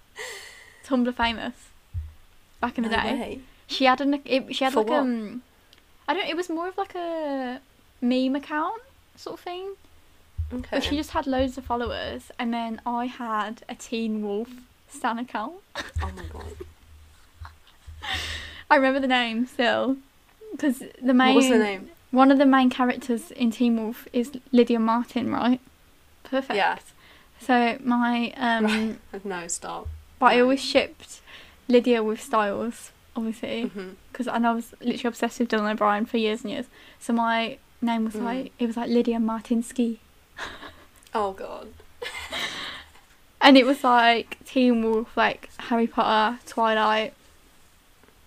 [0.86, 1.54] Tumblr famous
[2.60, 3.14] back in the No day.
[3.14, 3.40] way.
[3.68, 5.00] She had an it, she had For like what?
[5.00, 5.42] um
[6.08, 7.60] I don't it was more of like a
[8.02, 8.82] meme account
[9.16, 9.76] sort of thing.
[10.54, 10.68] Okay.
[10.72, 14.50] But she just had loads of followers and then I had a Teen Wolf
[14.90, 15.56] Stan account.
[15.78, 16.46] Oh my god.
[18.70, 19.98] I remember the name still.
[20.52, 21.90] Because the main What was the name?
[22.12, 25.62] one of the main characters in Teen Wolf is Lydia Martin, right?
[26.24, 26.56] Perfect.
[26.58, 26.78] Yeah.
[27.42, 29.00] So my um.
[29.24, 29.88] No, stop.
[30.20, 31.22] but I always shipped
[31.68, 33.72] Lydia with Stiles, obviously.
[34.12, 36.66] because and I was literally obsessed with Dylan O'Brien for years and years.
[37.00, 38.24] So my name was Mm.
[38.24, 39.98] like it was like Lydia Martinsky,
[41.14, 41.70] Oh god.
[43.42, 47.14] and it was like Teen Wolf, like Harry Potter, Twilight,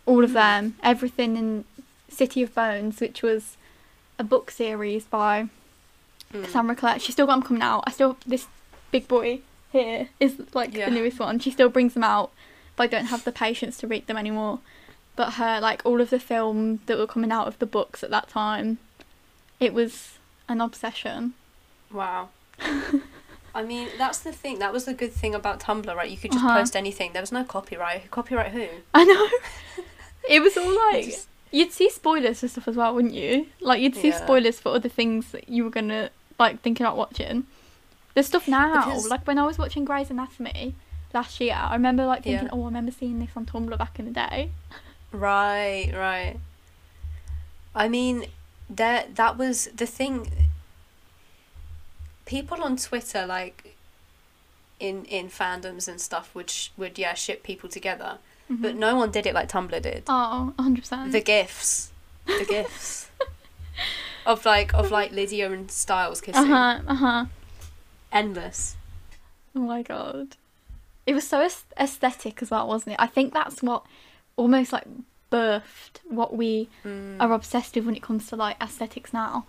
[0.06, 0.34] all of Mm.
[0.34, 1.64] them, everything in
[2.08, 3.56] City of Bones, which was
[4.18, 5.48] a book series by
[6.32, 6.44] Mm.
[6.44, 6.98] Cassandra Clare.
[6.98, 7.84] She's still got them coming out.
[7.86, 8.48] I still this
[8.96, 9.40] big boy
[9.72, 10.84] here is like Yeah.
[10.88, 11.40] the newest one.
[11.40, 12.30] She still brings them out,
[12.76, 14.60] but I don't have the patience to read them anymore.
[15.16, 18.10] But her like all of the films that were coming out of the books at
[18.10, 18.78] that time,
[19.58, 21.34] it was an obsession.
[21.92, 22.28] Wow.
[23.56, 24.58] I mean, that's the thing.
[24.58, 26.10] That was the good thing about Tumblr, right?
[26.10, 26.58] You could just Uh-huh.
[26.58, 27.12] post anything.
[27.12, 28.10] There was no copyright.
[28.10, 28.66] Copyright who?
[28.92, 29.28] I know.
[30.28, 33.46] it was all like Just- you'd see spoilers and stuff as well, wouldn't you?
[33.60, 34.22] Like you'd see Yeah.
[34.24, 37.46] spoilers for other things that you were gonna like thinking about watching.
[38.14, 38.84] There's stuff now.
[38.86, 40.74] Because- Like when I was watching Grey's Anatomy
[41.12, 42.52] last year, I remember like thinking, Yeah.
[42.52, 44.50] oh, I remember seeing this on Tumblr back in the day.
[45.12, 46.36] Right, right.
[47.74, 48.26] I mean,
[48.70, 50.30] that that was the thing.
[52.26, 53.76] People on Twitter, like,
[54.80, 58.78] in in fandoms and stuff, would sh- would yeah ship people together, but Mhm.
[58.78, 60.04] no one did it like Tumblr did.
[60.08, 61.12] oh, 100 percent.
[61.12, 61.90] The gifs,
[62.26, 63.08] the gifs
[64.26, 66.50] of like of like Lydia and Stiles kissing.
[66.50, 66.80] Uh huh.
[66.88, 67.24] Uh huh.
[68.14, 68.76] Endless.
[69.54, 70.36] Oh my god.
[71.06, 71.46] It was so
[71.78, 73.00] aesthetic as well, wasn't it?
[73.00, 73.84] I think that's what
[74.36, 74.84] almost like
[75.30, 77.16] birthed what we Mm.
[77.20, 79.46] are obsessed with when it comes to like aesthetics now.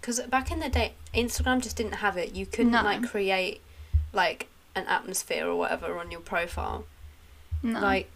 [0.00, 2.34] Because back in the day, Instagram just didn't have it.
[2.34, 2.82] You couldn't No.
[2.82, 3.60] like create
[4.12, 6.84] like an atmosphere or whatever on your profile.
[7.62, 7.80] No.
[7.80, 8.10] Like,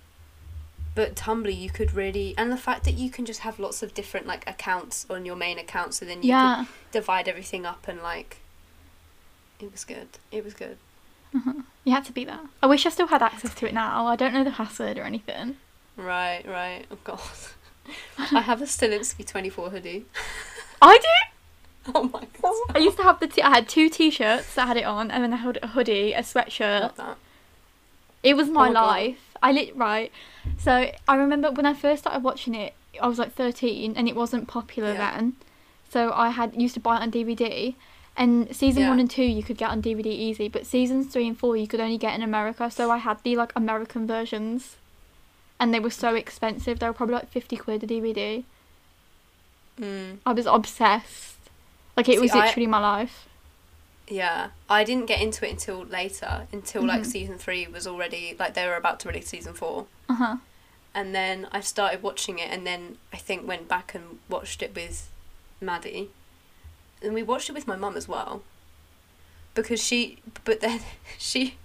[0.94, 3.94] but Tumblr, you could really, and the fact that you can just have lots of
[3.94, 6.64] different like accounts on your main account, so then you yeah.
[6.64, 8.38] could divide everything up and like.
[9.60, 10.08] It was good.
[10.30, 10.76] It was good.
[11.34, 11.60] Mm-hmm.
[11.84, 12.40] You had to be there.
[12.62, 14.06] I wish I still had access to it now.
[14.06, 15.56] I don't know the password or anything.
[15.96, 16.84] Right, right.
[16.90, 17.20] Oh god.
[18.32, 20.06] I have a Stilinski twenty four hoodie.
[20.80, 21.04] I do.
[21.94, 22.54] Oh my god.
[22.74, 23.26] I used to have the.
[23.28, 26.12] T- I had two t-shirts that had it on, and then I had a hoodie,
[26.12, 26.82] a sweatshirt.
[26.82, 27.16] Love that.
[28.22, 28.86] It was my Oh my God.
[28.86, 29.34] life.
[29.42, 30.12] I lit right.
[30.58, 34.14] So I remember when I first started watching it, I was like thirteen, and it
[34.14, 35.12] wasn't popular Yeah.
[35.18, 35.36] then.
[35.88, 37.74] So I had used to buy it on DVD.
[38.18, 38.88] And season Yeah.
[38.90, 41.68] one and two you could get on DVD easy, but seasons three and four you
[41.68, 42.68] could only get in America.
[42.70, 44.76] So I had the like American versions,
[45.60, 46.80] and they were so expensive.
[46.80, 48.42] They were probably like fifty quid a DVD.
[49.80, 50.18] Mm.
[50.26, 51.36] I was obsessed.
[51.96, 53.26] Like it See, was I- literally my life.
[54.08, 57.06] Yeah, I didn't get into it until later, until like Mhm.
[57.06, 60.36] season three was already like they were about to release season four, Uh huh.
[60.94, 64.74] and then I started watching it, and then I think went back and watched it
[64.74, 65.08] with
[65.60, 66.08] Maddie,
[67.02, 68.42] and we watched it with my mum as well,
[69.54, 70.80] because she, but then
[71.18, 71.56] she,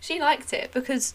[0.00, 1.14] she liked it because.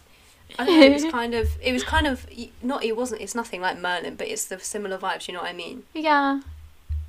[0.60, 2.26] I know, it was kind of, it was kind of,
[2.62, 5.50] not, it wasn't, it's nothing like Merlin, but it's the similar vibes, you know what
[5.50, 5.84] I mean?
[5.94, 6.42] Yeah.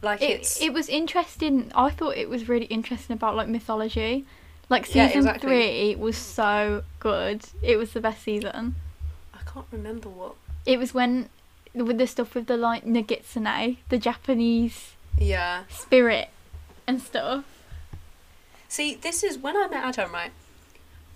[0.02, 1.70] Like It, it's, it was interesting.
[1.74, 4.26] I thought it was really interesting about like mythology.
[4.68, 5.48] Like Yeah, season exactly.
[5.48, 7.44] three was so good.
[7.62, 8.74] It was the best season.
[9.32, 10.34] I can't remember what,
[10.66, 11.28] It was when
[11.74, 15.64] with the stuff with the like Nogitsune, the Japanese yeah.
[15.68, 16.28] spirit
[16.86, 17.44] and stuff.
[18.68, 20.32] See, this is when I met Adam, right?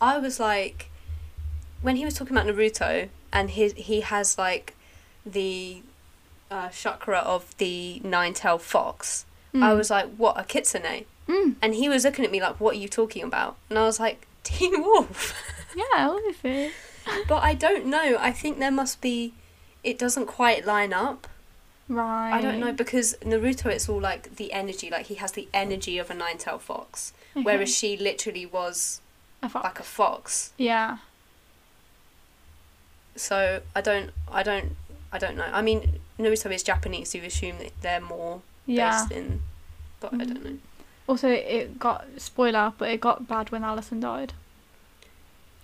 [0.01, 0.91] I was like,
[1.83, 4.75] when he was talking about Naruto, and his he has like
[5.25, 5.83] the
[6.51, 9.25] uh, chakra of the nine-tailed fox.
[9.55, 9.77] I Mm.
[9.79, 11.07] was like, what a kitsune?
[11.29, 11.55] Mm.
[11.63, 13.57] And he was looking at me like, what are you talking about?
[13.71, 15.35] And I was like, Teen Wolf.
[15.77, 16.71] Yeah, obviously.
[17.29, 18.17] but I don't know.
[18.19, 19.35] I think there must be.
[19.85, 21.27] It doesn't quite line up.
[21.88, 22.33] Right.
[22.33, 24.90] I don't know because Naruto, it's all like the energy.
[24.90, 27.44] Like he has the energy of a nine-tailed fox, Okay.
[27.44, 29.01] whereas she literally was
[29.42, 30.53] I thought, like a fox.
[30.57, 30.99] yeah.
[33.14, 34.77] So I don't, I don't,
[35.12, 35.49] I don't know.
[35.51, 38.90] I mean, Naruto is Japanese, so you assume that they're more Yeah.
[38.90, 39.42] based in,
[40.01, 40.33] but I mm-hmm.
[40.33, 40.59] don't know.
[41.07, 44.33] Also, it got spoiler, but it got bad when Allison died.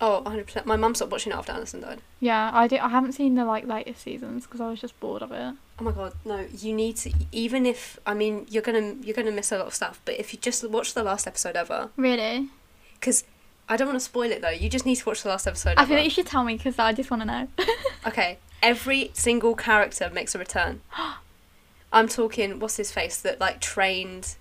[0.01, 0.67] Oh, 100 percent.
[0.67, 2.01] My mum stopped watching it after Allison died.
[2.21, 2.81] Yeah, I did.
[2.81, 5.55] I haven't seen the like latest seasons because I was just bored of it.
[5.83, 6.47] Oh my god, no!
[6.57, 7.13] You need to.
[7.33, 10.01] Even if I mean, you're gonna you're gonna miss a lot of stuff.
[10.05, 12.51] But if you just watch the last episode ever, Really?
[12.95, 13.25] because
[13.69, 14.51] I don't want to spoil it though.
[14.51, 15.71] You just need to watch the last episode.
[15.71, 15.89] I ever.
[15.89, 17.49] feel like you should tell me because I just want to know.
[18.07, 20.83] Okay, every single character makes a return.
[21.93, 22.61] I'm talking.
[22.61, 24.37] What's his face that like trained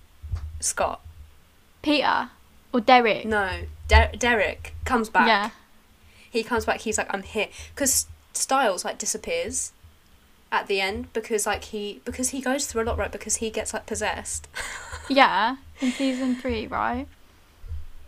[0.59, 1.01] Scott?
[1.81, 2.29] Peter
[2.71, 3.25] or Derek?
[3.25, 5.25] No, Der- Derek comes back.
[5.27, 5.49] Yeah.
[6.29, 6.81] He comes back.
[6.81, 9.71] He's like, I'm here, because Stiles like disappears
[10.51, 13.49] at the end because like he because he goes through a lot right because he
[13.49, 14.47] gets like possessed.
[15.09, 15.57] Yeah.
[15.81, 17.05] In season three, right?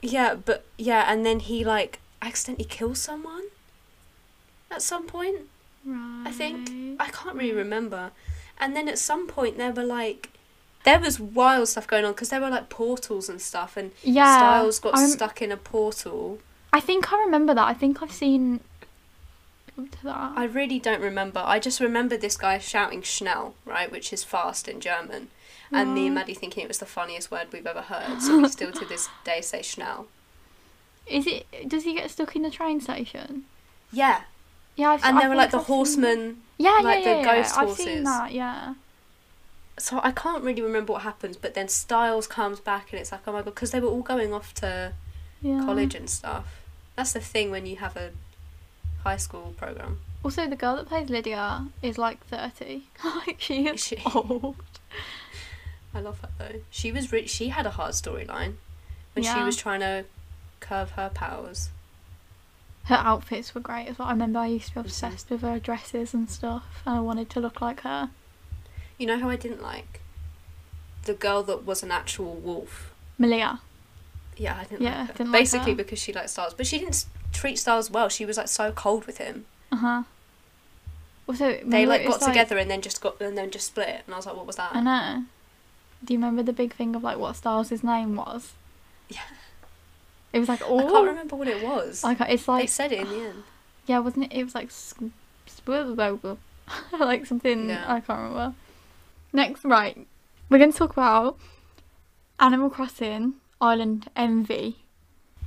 [0.04, 3.44] yeah, but yeah, and then he like accidentally kills someone
[4.70, 5.42] at some point.
[5.86, 6.24] Right.
[6.26, 7.58] I think I can't really hmm.
[7.58, 8.12] remember.
[8.60, 10.30] And then at some point there were like
[10.84, 14.38] there was wild stuff going on because there were like portals and stuff, and Yeah.
[14.38, 16.40] Stiles got I'm- stuck in a portal.
[16.72, 17.68] I think I remember that.
[17.68, 18.60] I think I've seen
[19.78, 20.34] up to that.
[20.36, 21.42] I really don't remember.
[21.44, 25.30] I just remember this guy shouting Schnell, right, which is fast in German.
[25.72, 26.16] And me and.
[26.16, 29.10] Maddie thinking it was the funniest word we've ever heard, so we still to this
[29.24, 30.08] day say Schnell.
[31.08, 31.48] Is it?
[31.68, 33.46] Does he get stuck in the train station?
[33.92, 34.22] Yeah,
[34.76, 34.92] Yeah.
[34.92, 36.38] I've, and I there were like the I've seen- horsemen.
[36.60, 37.36] Yeah, like yeah, the yeah.
[37.36, 37.86] ghost I've horses.
[37.86, 38.32] seen that.
[38.32, 38.76] Yeah.
[39.80, 43.22] So I can't really remember what happens, but then Stiles comes back and it's like,
[43.28, 44.94] oh my god, because they were all going off to
[45.42, 45.64] Yeah.
[45.66, 46.62] college and stuff.
[46.96, 48.12] That's the thing when you have a
[49.04, 50.00] high school program.
[50.24, 52.84] Also, the girl that plays Lydia is like thirty.
[53.04, 53.98] like she is Is she?
[54.16, 54.56] old.
[55.94, 56.60] I love her though.
[56.72, 57.30] She was rich.
[57.30, 58.54] she had a hard storyline
[59.14, 60.06] when she was trying to
[60.60, 61.70] curve her powers.
[62.86, 64.08] Her outfits were great as well.
[64.08, 64.86] I remember I used to be Mhm.
[64.86, 68.10] obsessed with her dresses and stuff, and I wanted to look like her.
[68.98, 70.02] You know who I didn't like?
[71.04, 72.92] The girl that was an actual wolf.
[73.18, 73.60] Malia.
[74.36, 75.14] Yeah, I didn't Yeah, like her.
[75.14, 75.78] didn't like Basically her.
[75.78, 78.10] because she liked stars, but she didn't treat Stiles well.
[78.10, 79.46] She was like so cold with him.
[79.72, 80.04] Uh huh.
[81.28, 84.02] Also, They like got together and then just got and then just split.
[84.06, 84.76] And I was like, what was that?
[84.76, 85.24] I know.
[86.04, 88.54] Do you remember the big thing of like what Stiles' name was?
[89.10, 89.22] Yeah.
[90.34, 90.82] It was like all.
[90.82, 92.04] I oh, can't remember what it was.
[92.04, 93.44] like it's they like said it in the end.
[93.88, 94.38] yeah, wasn't it?
[94.38, 94.70] It was like
[97.00, 97.86] like something Yeah.
[97.88, 98.56] I can't remember.
[99.32, 100.06] Next, right,
[100.50, 101.38] we're going to talk about
[102.40, 104.83] Animal Crossing Island Envy.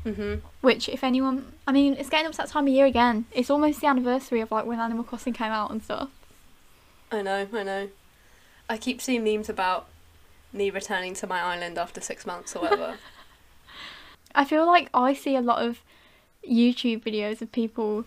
[0.06, 0.40] Mhm.
[0.60, 3.26] Which, if anyone, I mean, it's getting up to that time of year again.
[3.32, 6.10] It's almost the anniversary of like when Animal Crossing came out and stuff.
[7.10, 7.88] I know, I know.
[8.70, 9.88] I keep seeing memes about
[10.52, 12.98] me returning to my island after six months or whatever.
[14.34, 15.80] I feel like I see a lot of
[16.48, 18.04] YouTube videos of people,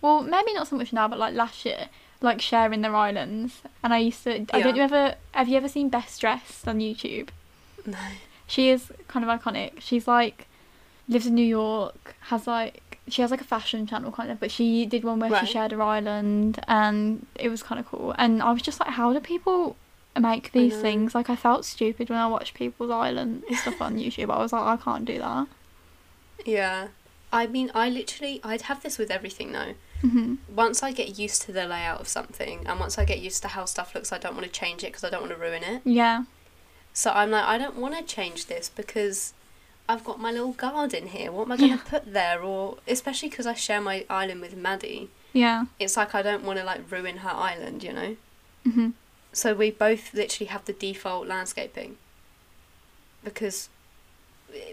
[0.00, 1.88] well, maybe not so much now, but like last year,
[2.20, 3.62] like sharing their islands.
[3.82, 6.78] And I used to, I don't you ever, have you ever seen Best Dressed on
[6.78, 7.30] YouTube?
[7.84, 7.98] no.
[8.46, 9.80] She is kind of iconic.
[9.80, 10.46] She's like,
[11.08, 14.50] lives in New York, has like, she has like a fashion channel kind of, but
[14.50, 15.46] she did one where Right.
[15.46, 18.14] she shared her island and it was kind of cool.
[18.18, 19.76] And I was just like, how do people
[20.18, 21.14] make these things.
[21.14, 24.30] Like I felt stupid when I watched people's island stuff on YouTube.
[24.30, 25.46] I was like, I can't do that.
[26.44, 26.88] Yeah.
[27.32, 29.74] I mean, I literally, I'd have this with everything though.
[30.02, 33.40] hmm Once I get used to the layout of something, and once I get used
[33.42, 35.38] to how stuff looks, I don't want to change it because I don't want to
[35.40, 35.80] ruin it.
[35.84, 36.24] Yeah.
[36.92, 39.32] So I'm like, I don't want to change this because
[39.92, 41.30] I've got my little garden here.
[41.30, 41.90] What am I going to Yeah.
[41.90, 42.42] put there?
[42.42, 45.66] Or especially because I share my island with Maddie, Yeah.
[45.78, 48.16] it's like I don't want to like ruin her island, you know.
[48.64, 48.90] hmm
[49.32, 51.96] So we both literally have the default landscaping
[53.24, 53.68] because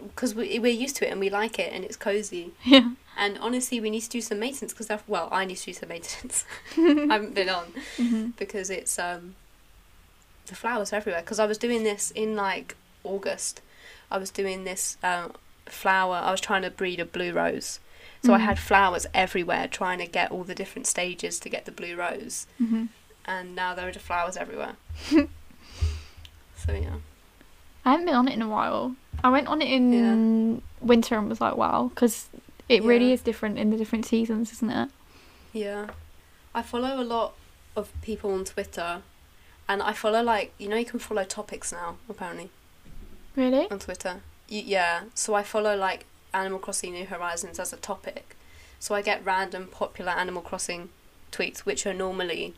[0.04, 2.52] because we, we're used to it and we like it and it's cozy.
[2.64, 2.92] Yeah.
[3.18, 5.90] And honestly, we need to do some maintenance because well, I need to do some
[5.90, 6.46] maintenance.
[6.78, 7.66] I haven't been on
[7.98, 9.36] hmm because it's um
[10.48, 11.22] the flowers are everywhere.
[11.22, 13.62] Because I was doing this in like August.
[14.12, 15.34] I was doing this um,
[15.66, 16.16] flower.
[16.16, 17.80] I was trying to breed a blue rose.
[18.24, 18.42] So I Mhm.
[18.46, 22.48] had flowers everywhere, trying to get all the different stages to get the blue rose.
[22.58, 22.86] hmm
[23.26, 24.76] And now there are just flowers everywhere.
[26.56, 26.96] so yeah.
[27.86, 28.96] I haven't been on it in a while.
[29.24, 32.28] I went on it in winter and was like, wow, because
[32.68, 34.90] it really is different in the different seasons, isn't it?
[35.54, 35.88] Yeah.
[36.54, 37.34] I follow a lot
[37.76, 39.02] of people on Twitter
[39.68, 42.50] and I follow like you know you can follow topics now apparently
[43.36, 43.70] Really?
[43.72, 44.22] on Twitter.
[44.50, 48.36] Y- yeah, so I follow like Animal Crossing New Horizons as a topic.
[48.80, 50.90] So I get random popular Animal Crossing
[51.32, 52.56] tweets which are normally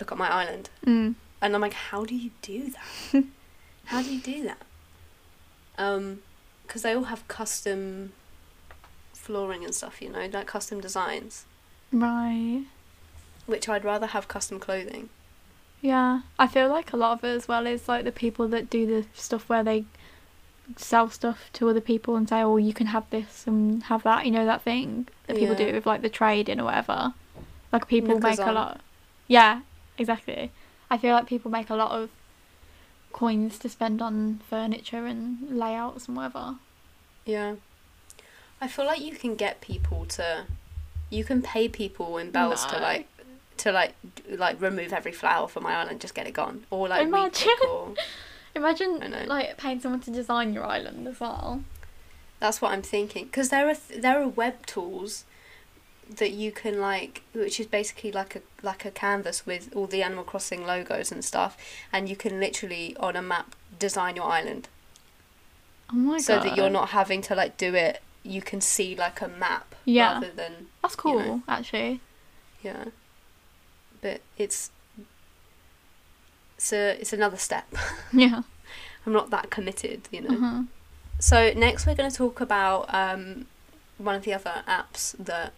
[0.00, 1.14] look at my island Mm.
[1.40, 2.70] and I'm like how do you do
[3.12, 3.24] that?
[3.86, 4.62] how do you do that?
[5.78, 6.22] Um
[6.66, 8.12] cuz they all have custom
[9.12, 11.44] flooring and stuff, you know, like custom designs.
[11.92, 12.64] Right.
[13.46, 15.08] which I'd rather have custom clothing.
[15.80, 16.20] Yeah.
[16.38, 18.86] I feel like a lot of it as well is like the people that do
[18.86, 19.84] the stuff where they
[20.76, 24.24] sell stuff to other people and say, oh, you can have this and have that,
[24.26, 25.66] you know, that thing that people Yeah.
[25.68, 27.14] do with like the trading or whatever.
[27.72, 28.80] Like people make a lot.
[29.28, 29.60] Yeah,
[29.98, 30.50] exactly.
[30.90, 32.10] I feel like people make a lot of
[33.12, 36.56] coins to spend on furniture and layouts and whatever.
[37.24, 37.56] Yeah.
[38.60, 40.44] I feel like you can get people to
[41.10, 43.06] you can pay people in bells to like
[43.58, 43.94] to like
[44.30, 47.48] like remove every flower from my island just get it gone or like Imagine.
[47.70, 47.94] or
[48.54, 51.62] Imagine like paying someone to design your island as well.
[52.40, 55.24] that's what I'm thinking because there are th- there are web tools
[56.08, 60.02] that you can like which is basically like a like a canvas with all the
[60.02, 61.56] Animal Crossing logos and stuff
[61.92, 64.68] and you can literally on a map design your island
[65.92, 66.42] Oh my so god.
[66.42, 69.74] So that you're not having to like do it you can see like a map
[69.84, 70.14] Yeah.
[70.14, 71.42] rather than That's cool, know.
[71.48, 72.00] actually.
[72.62, 72.86] yeah
[74.02, 74.70] but it's
[76.56, 77.66] it's a, it's another step
[78.12, 78.42] Yeah.
[79.06, 80.62] i'm not that committed you know Uh-huh.
[81.18, 83.46] so next we're going to talk about um,
[83.98, 85.52] one of the other apps that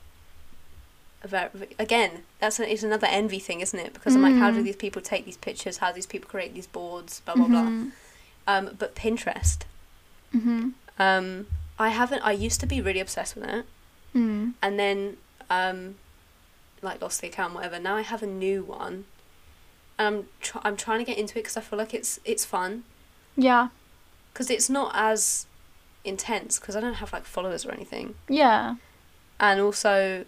[1.25, 1.49] very,
[1.79, 4.65] again that's a, is another envy thing isn't it because i'm like how do Mm.
[4.65, 7.63] these people take these pictures how do these people create these boards blah blah blah
[7.63, 7.91] Mhm.
[8.47, 9.59] um, but pinterest
[10.35, 10.73] Mhm.
[10.99, 11.47] um,
[11.79, 13.67] i haven't i used to be really obsessed with it
[14.15, 14.55] Mm.
[14.63, 15.17] and then
[15.51, 15.97] um,
[16.83, 17.79] like lost the account, whatever.
[17.79, 19.05] Now I have a new one,
[19.99, 22.45] and I'm tr- I'm trying to get into it because I feel like it's it's
[22.45, 22.85] fun.
[23.37, 23.69] Yeah.
[24.33, 25.47] because it's not as
[26.05, 28.77] intense because I don't have like followers or anything, Yeah.
[29.39, 30.25] and also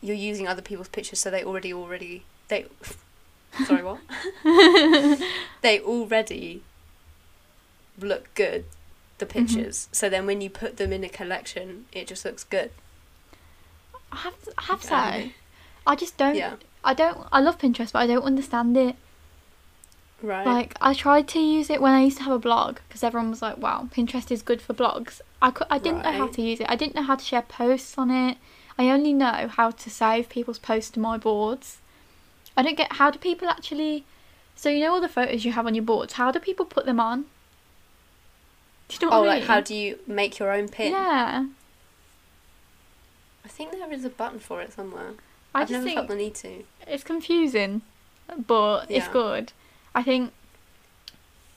[0.00, 2.66] you're using other people's pictures, so they already already they
[3.66, 4.00] sorry what?
[5.62, 6.62] They already
[8.00, 8.64] look good
[9.18, 9.46] the mm-hmm.
[9.46, 9.88] pictures.
[9.92, 12.70] So then when you put them in a collection it just looks good.
[14.12, 15.34] I have I have say,
[15.86, 16.36] I just don't.
[16.36, 17.26] yeah I don't.
[17.32, 18.94] I love Pinterest, but I don't understand it.
[20.22, 23.02] right Like I tried to use it when I used to have a blog because
[23.02, 26.28] everyone was like, "Wow, Pinterest is good for blogs." I could, I didn't know how
[26.28, 26.66] to use it.
[26.68, 28.38] I didn't know how to share posts on it.
[28.78, 31.78] I only know how to save people's posts to my boards.
[32.56, 34.04] I don't get how do people actually.
[34.54, 36.14] So you know all the photos you have on your boards.
[36.14, 37.26] How do people put them on?
[38.88, 41.46] Do you know oh what I like how do you make your own pin Yeah,
[43.44, 45.14] I think there is a button for it somewhere.
[45.56, 46.64] I I've just never felt think the need to.
[46.86, 47.82] it's confusing,
[48.46, 49.52] but it's good.
[49.94, 50.32] I think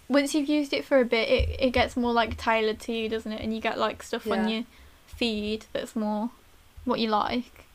[0.08, 3.10] once you've used it for a bit, it, it gets more like tailored to you,
[3.10, 3.42] doesn't it?
[3.42, 4.64] And you get like stuff on your
[5.06, 6.30] feed that's more
[6.86, 7.66] what you like.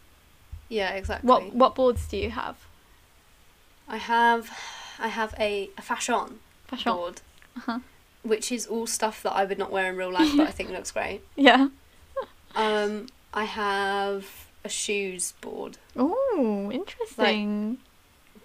[0.68, 1.28] Yeah, exactly.
[1.28, 2.56] What what boards do you have?
[3.86, 4.50] I have,
[4.98, 6.92] I have a, a fashion Fashion.
[6.92, 7.20] board,
[7.58, 7.80] Uh-huh.
[8.22, 10.70] which is all stuff that I would not wear in real life, but I think
[10.76, 11.20] looks great.
[11.36, 11.68] Yeah.
[12.56, 15.78] Um, I have a shoes board.
[15.96, 17.78] Oh, interesting.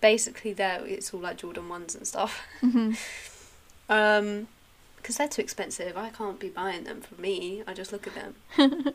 [0.01, 2.41] Basically, there it's all like Jordan ones and stuff.
[2.61, 2.91] hmm
[3.91, 4.47] Um,
[4.97, 5.97] because they're too expensive.
[5.97, 7.63] I can't be buying them for me.
[7.65, 8.36] I just look at them.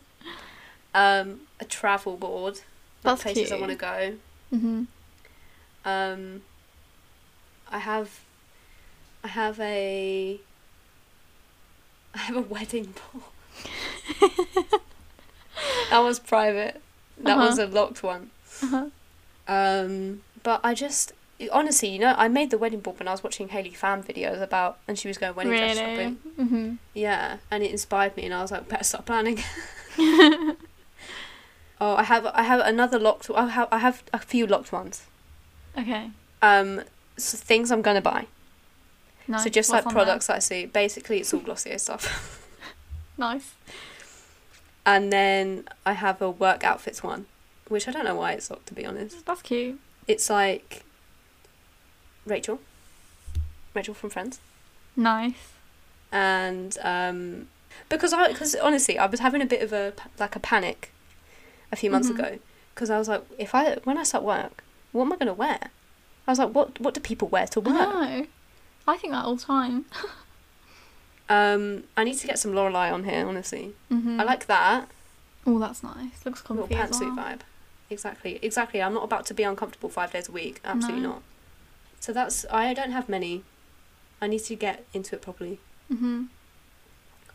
[0.95, 2.61] um, a travel board.
[3.03, 4.15] Like That's places I want to go.
[4.51, 4.85] hmm
[5.85, 6.43] Um,
[7.73, 8.21] I have
[9.25, 10.39] I have a.
[12.15, 13.33] I have a wedding ball.
[15.91, 16.81] that was private.
[17.19, 18.31] That was a locked one.
[18.63, 18.87] Uh-huh.
[19.47, 21.13] Um, but I just
[21.53, 24.41] honestly, you know, I made the wedding board when I was watching Haley Pham videos
[24.41, 25.95] about, and she was going wedding dress Really?
[25.97, 26.19] shopping.
[26.39, 26.79] Mhm.
[26.95, 29.39] Yeah, and it inspired me, and I was like, better start planning.
[29.99, 30.57] oh,
[31.97, 33.31] I have I have another locked.
[33.35, 35.03] I have I have a few locked ones.
[35.77, 36.11] Okay.
[36.43, 36.83] Um,
[37.17, 38.27] so things I'm gonna buy.
[39.27, 39.45] Nice.
[39.45, 40.67] So just What's like products that I see.
[40.67, 42.41] Basically, it's all Glossier stuff.
[43.17, 43.53] Nice.
[44.87, 47.27] And then I have a work outfits one,
[47.69, 49.25] which I don't know why it's locked to be honest.
[49.27, 49.79] That's cute.
[50.07, 50.83] It's like
[52.27, 52.61] Rachel,
[53.75, 54.41] Rachel from Friends,
[54.97, 55.53] Nice.
[56.13, 57.49] and um,
[57.89, 60.91] because I because honestly I was having a bit of a like a panic
[61.73, 62.19] a few months Mhm.
[62.19, 62.39] ago
[62.75, 64.63] because I was like if I when I start work
[64.93, 65.59] what am I gonna wear?
[66.27, 67.95] I was like what what do people wear to I work?
[67.95, 68.27] know.
[68.87, 69.87] I think that all the time.
[71.29, 73.73] Um, I need to get some Lorelei on here honestly.
[73.89, 74.89] hmm I like that.
[75.47, 76.25] Oh, that's nice.
[76.25, 77.27] Looks little comfy as pantsuit well.
[77.27, 77.41] vibe.
[77.91, 78.83] Exactly, exactly.
[78.83, 80.61] I'm not about to be uncomfortable five days a week.
[80.65, 81.09] Absolutely No.
[81.09, 81.23] not.
[82.01, 83.43] So that's I don't have many.
[84.21, 85.59] I need to get into it properly.
[85.93, 86.25] Mm-hmm.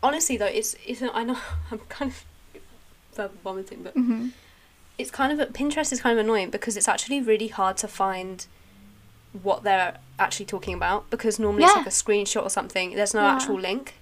[0.02, 1.02] Honestly, though, it's it's.
[1.02, 1.38] I know
[1.70, 2.24] I'm kind of
[3.14, 4.30] verbal vomiting, but Mhm.
[4.98, 8.46] it's kind of Pinterest is kind of annoying because it's actually really hard to find
[9.42, 12.94] what they're actually talking about because normally it's like a screenshot or something.
[12.94, 13.34] There's no Yeah.
[13.34, 13.94] actual link.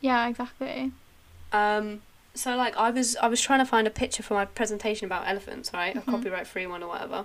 [0.00, 0.92] Yeah, exactly.
[1.52, 2.02] Um,
[2.34, 5.26] so like I was I was trying to find a picture for my presentation about
[5.26, 5.96] elephants, right?
[5.96, 6.06] A Mhm.
[6.10, 7.24] copyright free one or whatever.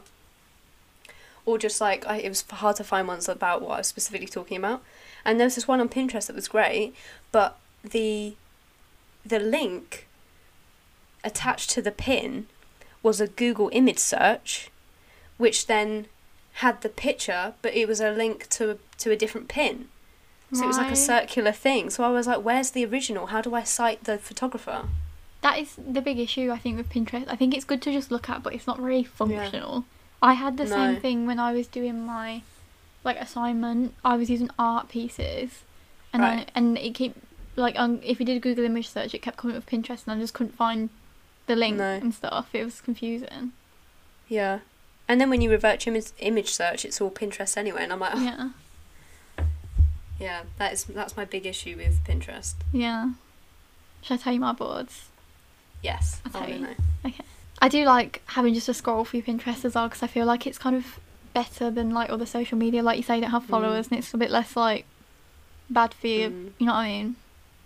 [1.46, 4.28] Or just like I, it was hard to find ones about what I was specifically
[4.28, 4.84] talking about,
[5.26, 6.94] and there was this one on Pinterest that was great,
[7.32, 8.36] but the
[9.26, 10.08] the link
[11.24, 12.48] attached to the pin
[13.04, 14.70] was a Google image search,
[15.38, 16.08] which then
[16.66, 19.88] had the picture, but it was a link to to a different pin.
[20.54, 21.90] So it was like a circular thing.
[21.90, 23.28] So I was like, where's the original?
[23.28, 24.80] How do I cite the photographer?
[25.42, 27.26] That is the big issue I think with Pinterest.
[27.30, 29.86] I think it's good to just look at, but it's not very functional.
[30.22, 30.76] I had the No.
[30.76, 32.42] same thing when I was doing my
[33.06, 33.94] like assignment.
[34.04, 35.64] I was using art pieces,
[36.14, 36.48] and Right.
[36.48, 37.18] I, and it kept
[37.56, 40.04] like um, if you did a Google image search, it kept coming up with Pinterest,
[40.06, 40.90] and I just couldn't find
[41.48, 41.94] the link No.
[42.04, 42.54] and stuff.
[42.54, 43.54] It was confusing.
[44.28, 44.60] Yeah.
[45.12, 47.84] And then when you revert to image, image search, it's all Pinterest anyway.
[47.84, 48.50] And I'm like, oh, Yeah,
[50.20, 52.54] yeah, that is that's my big issue with Pinterest.
[52.72, 53.12] yeah.
[54.04, 55.10] Should I tell you my boards?
[55.84, 56.76] Yes, I'll I tell don't you.
[57.04, 57.12] know.
[57.64, 60.48] I do like having just a scroll through Pinterest as well because I feel like
[60.48, 61.00] it's kind of
[61.34, 62.82] better than like other social media.
[62.82, 63.50] Like you say, you don't have Mm.
[63.50, 64.86] followers and it's a bit less like
[65.70, 66.30] bad for you.
[66.30, 66.52] Mm.
[66.58, 67.16] You know what I mean?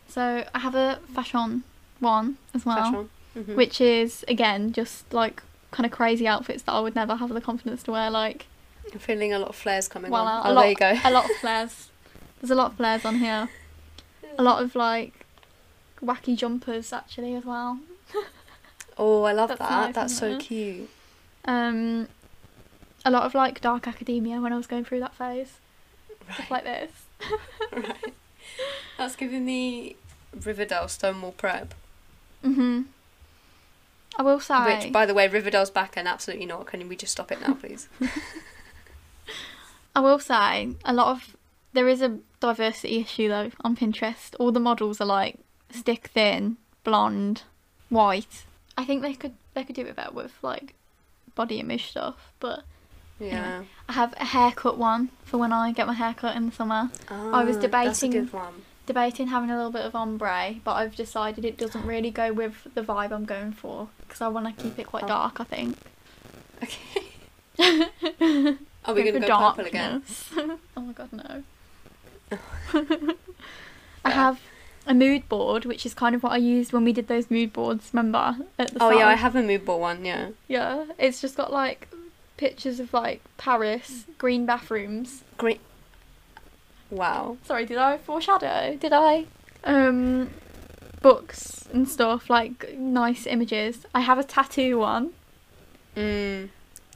[0.09, 1.63] So I have a fashion
[1.99, 3.09] one as well, Fashion.
[3.37, 3.55] Mhm.
[3.55, 5.41] which is again just like
[5.75, 8.09] kind of crazy outfits that I would never have the confidence to wear.
[8.09, 8.47] Like
[8.93, 10.45] I'm feeling a lot of flares coming well, on.
[10.45, 10.99] a Oh, lot, there you go.
[11.03, 11.89] a lot of flares.
[12.41, 13.49] There's a lot of flares on here.
[14.37, 15.25] A lot of like
[16.01, 17.79] wacky jumpers actually as well.
[18.97, 19.69] Oh, I love That's that.
[19.87, 20.39] nice, That's so it?
[20.39, 20.89] cute.
[21.43, 22.07] Um,
[23.03, 25.57] a lot of like dark academia when I was going through that phase.
[26.33, 26.91] Stuff like this.
[27.73, 28.13] right.
[28.97, 29.97] That's giving me
[30.33, 31.73] Riverdale Stonewall Prep.
[32.41, 32.85] Mhm.
[34.17, 34.83] I will say.
[34.85, 36.67] Which, by the way, Riverdale's back and absolutely not.
[36.67, 37.89] Can we just stop it now, please?
[39.95, 41.35] I will say a lot of
[41.73, 44.35] there is a diversity issue though on Pinterest.
[44.39, 45.39] All the models are like
[45.71, 47.43] stick thin, blonde,
[47.89, 48.43] white.
[48.77, 50.73] I think they could they could do it better with like
[51.35, 52.31] body image stuff.
[52.39, 52.63] But
[53.19, 53.63] Yeah.
[53.87, 56.89] I have a haircut one for when I get my haircut in the summer.
[57.09, 58.53] I was Ah, That's a debating- good one.
[58.85, 62.67] Debating having a little bit of ombre, but I've decided it doesn't really go with
[62.75, 65.39] the vibe I'm going for because I want to keep it quite dark.
[65.39, 65.77] I think.
[66.63, 67.11] Okay.
[68.85, 70.03] Are we Go going to for go purple again?
[70.77, 71.43] oh my god, no.
[74.05, 74.39] I have
[74.85, 77.53] a mood board, which is kind of what I used when we did those mood
[77.53, 77.89] boards.
[77.93, 80.05] Remember at the Oh start yeah, I have a mood board one.
[80.05, 80.29] Yeah.
[80.47, 81.87] Yeah, it's just got like
[82.37, 85.23] pictures of like Paris, green bathrooms.
[85.37, 85.59] Green.
[86.89, 87.37] Wow.
[87.45, 88.75] Sorry, did I foreshadow?
[88.79, 89.25] Did I?
[89.63, 90.29] Um,
[91.01, 93.85] books and stuff like nice images.
[93.93, 95.11] I have a tattoo one.
[95.95, 96.49] Mm.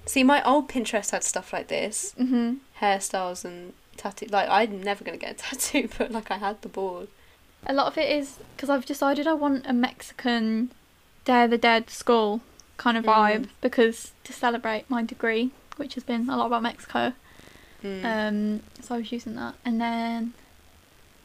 [0.05, 2.57] See, my old Pinterest had stuff like this, Mhm.
[2.81, 4.27] hairstyles and tattoo.
[4.27, 7.07] Like, I'm never gonna get a tattoo, but like, I had the board.
[7.67, 10.71] A lot of it is because I've decided I want a Mexican
[11.25, 12.41] Day of the Dead skull
[12.77, 13.49] kind of vibe Mm.
[13.61, 17.13] because to celebrate my degree, which has been a lot about Mexico.
[17.83, 18.03] Mm.
[18.05, 20.33] Um, so I was using that, and then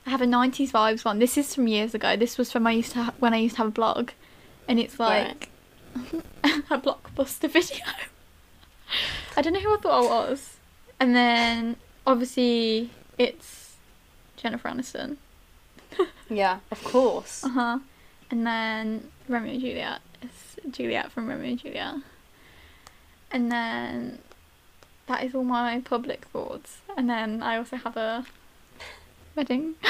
[0.06, 1.18] I have a '90s vibes one.
[1.18, 2.16] This is from years ago.
[2.16, 4.10] This was from I used to ha- when I used to have a blog,
[4.68, 5.48] and it's like
[6.70, 7.84] a blockbuster video.
[9.36, 10.56] I don't know who I thought I was,
[11.00, 11.76] and then
[12.06, 13.74] obviously it's
[14.36, 15.16] Jennifer Aniston.
[16.30, 17.44] Yeah, of course.
[17.44, 17.78] Uh huh.
[18.30, 20.00] And then Romeo and Juliet.
[20.22, 21.96] It's Juliet from Romeo and Juliet.
[23.30, 24.18] And then
[25.06, 26.78] that is all my public thoughts.
[26.96, 28.24] And then I also have a
[29.36, 29.74] wedding.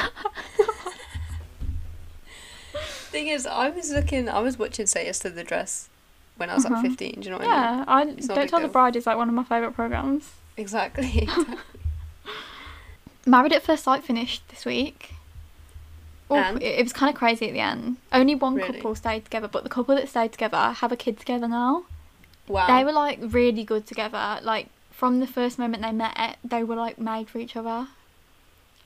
[3.11, 5.89] Thing is, I was looking, I was watching Say Yes to the Dress
[6.37, 6.75] when I was Uh-huh.
[6.75, 7.21] like 15.
[7.21, 7.79] Do you know what I mean?
[7.79, 8.69] yeah, I not a Don't Tell the.
[8.69, 10.33] Bride is like one of my favourite programmes.
[10.57, 11.29] Exactly.
[13.27, 15.15] Married at First Sight finished this week.
[16.31, 17.97] It, it was kind of crazy at the end.
[18.12, 18.75] Only one Really?
[18.75, 21.85] couple stayed together, but the couple that stayed together have a kid together now.
[22.47, 22.69] wow.
[22.69, 24.39] They were like really good together.
[24.43, 27.89] Like from the first moment they met, they were like made for each other.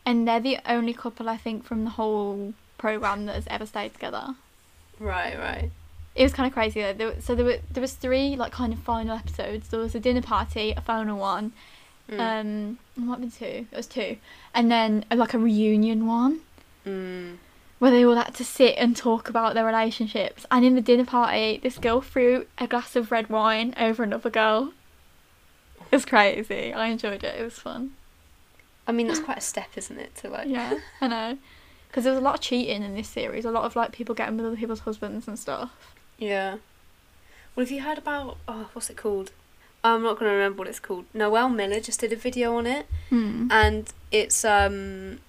[0.07, 3.93] And they're the only couple I think from the whole program that has ever stayed
[3.93, 4.37] together.
[4.99, 5.71] Right, right.
[6.15, 6.95] It was kind of crazy though.
[6.95, 9.69] There, so there were there was three like kind of final episodes.
[9.69, 11.53] There was a dinner party, a final one.
[12.11, 12.21] Mm.
[12.21, 13.67] Um, it might have been two.
[13.71, 14.17] It was two,
[14.55, 16.41] and then uh, like a reunion one
[16.87, 17.37] Mm.
[17.79, 20.47] where they all had to sit and talk about their relationships.
[20.51, 24.31] And in the dinner party, this girl threw a glass of red wine over another
[24.31, 24.73] girl.
[25.93, 26.73] It was crazy.
[26.73, 27.39] I enjoyed it.
[27.41, 27.93] It was fun.
[28.87, 30.15] I mean, that's quite a step, isn't it?
[30.17, 30.49] To like.
[30.49, 31.39] Yeah, I know.
[31.89, 33.47] Because there was a lot of cheating in this series.
[33.47, 35.95] A lot of like people getting with other people's husbands and stuff.
[36.19, 36.59] Yeah.
[37.57, 39.33] Well, have you heard about oh, what's it called?
[39.83, 41.07] I'm not gonna remember what it's called.
[41.15, 43.49] Noel Miller just did a video on it, Hmm.
[43.51, 45.21] and it's um,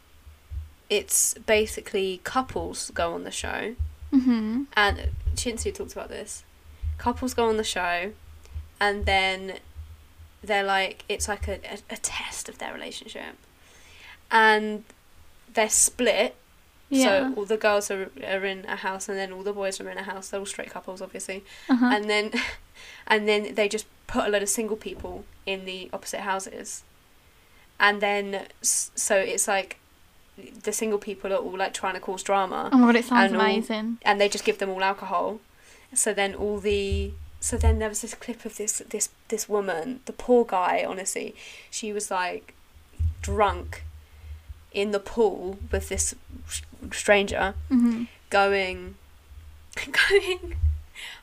[0.90, 3.76] it's basically couples go on the show,
[4.12, 4.66] Mhm.
[4.76, 6.44] and Chinsu talked about this.
[6.98, 8.12] Couples go on the show,
[8.82, 9.60] and then
[10.44, 13.36] they're like it's like a, a, a test of their relationship,
[14.32, 14.84] and
[15.54, 16.36] they're split
[16.90, 17.04] Yeah.
[17.30, 19.90] So all the girls are, are in a house, and then all the boys are
[19.90, 20.30] in a house.
[20.30, 21.44] They're all straight couples, obviously.
[21.70, 21.86] uh-huh.
[21.94, 22.32] And then,
[23.08, 26.84] and then they just put a lot of single people in the opposite houses,
[27.80, 29.78] and then so it's like
[30.64, 33.32] the single people are all like trying to cause drama, oh my god, it sounds
[33.34, 33.98] and all- amazing.
[34.04, 35.40] and they just give them all alcohol.
[35.94, 40.02] So then all the so then there was this clip of this this this woman,
[40.06, 40.86] the poor guy.
[40.88, 41.36] Honestly,
[41.70, 42.54] she was like
[43.22, 43.84] drunk
[44.72, 46.14] in the pool with this
[46.92, 48.96] stranger hmm going
[50.10, 50.56] going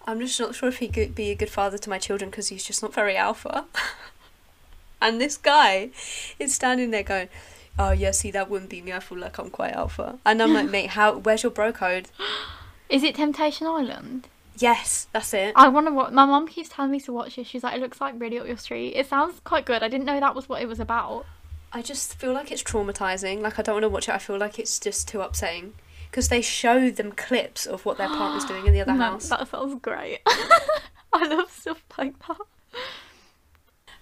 [0.04, 2.48] i'm just not sure if he could be a good father to my children because
[2.48, 3.64] he's just not very alpha
[5.00, 5.90] and this guy
[6.40, 7.28] is standing there going
[7.78, 10.52] oh yeah see that wouldn't be me i feel like i'm quite alpha and i'm
[10.52, 12.08] like mate how where's your bro code
[12.88, 14.28] Is it Temptation Island?
[14.58, 16.12] Yes that's it I want to watch.
[16.12, 17.46] My mum keeps telling me to watch it.
[17.46, 18.90] She's like, it looks like really up your street.
[18.96, 19.82] It sounds quite good.
[19.82, 21.26] I didn't know that was what it was about.
[21.72, 24.38] i just feel like it's traumatizing like i don't want to watch it i feel
[24.38, 25.74] like it's just too upsetting
[26.10, 29.28] because they show them clips of what their partner's doing in the other No, house
[29.28, 30.20] That sounds great.
[31.12, 32.36] I love stuff like that.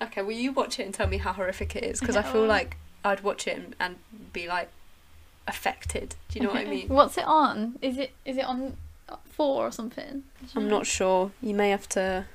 [0.02, 2.42] okay will you watch it and tell me how horrific it is because i feel
[2.42, 3.96] well- like i'd watch it and, and
[4.32, 4.68] be like
[5.48, 7.78] affected do you know what i mean What's it on?
[7.82, 8.76] Is it is it on
[9.36, 10.22] four or something?
[10.54, 11.32] I'm not sure.
[11.42, 12.26] You may have to.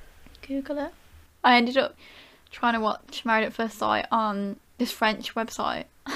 [0.42, 0.92] Google it.
[1.44, 1.96] I ended up
[2.50, 5.84] trying to watch Married at First Sight on this French website.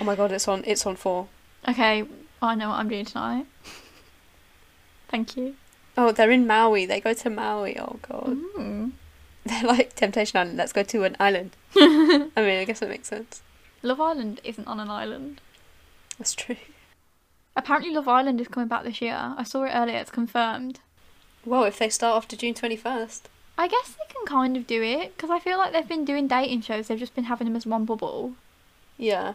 [0.00, 0.64] Oh my god, it's on.
[0.66, 1.28] It's on four.
[1.68, 2.04] Okay,
[2.40, 3.44] I know what I'm doing tonight.
[5.10, 5.56] Thank you.
[5.96, 6.86] Oh, they're in Maui.
[6.86, 7.78] They go to Maui.
[7.78, 8.92] Oh god, Mm.
[9.44, 10.56] they're like Temptation Island.
[10.56, 11.50] Let's go to an island.
[11.76, 13.42] I mean, I guess that makes sense.
[13.82, 15.40] Love Island isn't on an island.
[16.18, 16.56] That's true.
[17.56, 19.34] Apparently, Love Island is coming back this year.
[19.36, 19.96] I saw it earlier.
[19.98, 20.80] It's confirmed.
[21.44, 23.28] Well, if they start after June twenty first.
[23.58, 26.26] I guess they can kind of do it because I feel like they've been doing
[26.28, 26.88] dating shows.
[26.88, 28.32] They've just been having them as one bubble.
[28.96, 29.34] Yeah.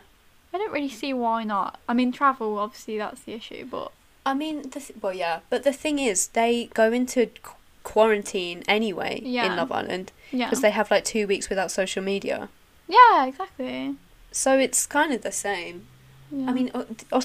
[0.54, 1.80] I don't really see why not.
[1.88, 3.92] I mean, travel obviously that's the issue, but
[4.26, 8.64] I mean, the th- well, yeah, but the thing is, they go into qu- quarantine
[8.68, 9.46] anyway Yeah.
[9.52, 12.50] in Love Island yeah, because they have like two weeks without social media.
[12.88, 13.96] yeah, exactly.
[14.32, 15.88] So it's kind of the same.
[16.32, 16.50] Yeah.
[16.50, 16.72] I mean,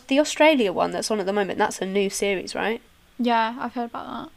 [0.08, 2.80] the Australia one that's on at the moment, that's a new series, right?
[3.18, 4.32] yeah, I've heard about that.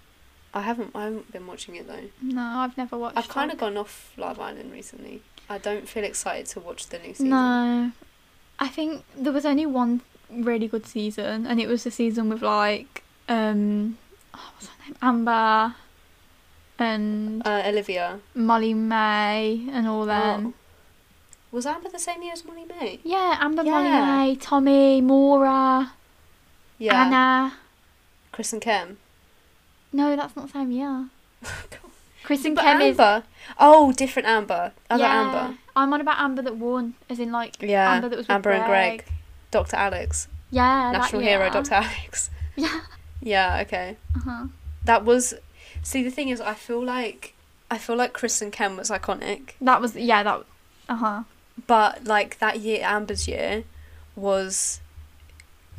[0.56, 0.92] I haven't.
[0.96, 2.10] I haven't been watching it though.
[2.22, 3.18] No, I've never watched.
[3.18, 5.22] I've kind of gone off Love Island recently.
[5.50, 7.30] I don't feel excited to watch the new season.
[7.30, 7.92] No,
[8.60, 12.42] I think there was only one really good season, and it was the season with
[12.44, 13.98] like um,
[14.36, 15.76] oh, what's her name, Amber,
[16.80, 18.20] and Uh, Olivia.
[18.36, 20.48] Molly-Mae, and all them.
[20.48, 20.54] Oh.
[21.54, 23.00] Was Amber the same year as Molly-Mae?
[23.04, 23.72] Yeah, Amber, Yeah.
[23.72, 25.94] Molly May, Tommy, Maura,
[26.80, 27.06] Yeah.
[27.06, 27.54] Anna.
[28.32, 28.98] Chris and Kem.
[29.94, 31.10] No, that's not the same year.
[32.24, 33.24] Chris and But Kem is Amber.
[33.60, 34.72] Oh, different Amber.
[34.90, 35.22] Other yeah.
[35.22, 35.58] Amber.
[35.76, 37.94] I'm on about Amber that won, as in like Yeah.
[37.94, 39.06] Amber that was with Amber and Greg.
[39.52, 39.76] Dr.
[39.76, 40.28] Alex.
[40.50, 41.50] Yeah, National hero.
[41.52, 41.76] Dr.
[41.76, 42.30] Alex.
[42.56, 42.82] Yeah.
[43.20, 43.62] Yeah.
[43.66, 43.98] Okay.
[44.16, 44.46] Uh-huh.
[44.86, 45.34] That was.
[45.82, 47.34] See, the thing is, I feel like
[47.72, 50.44] I feel like Chris and Kem was iconic, That was yeah that.
[50.88, 51.24] Uh huh.
[51.68, 53.64] But like that year, Amber's year,
[54.16, 54.80] was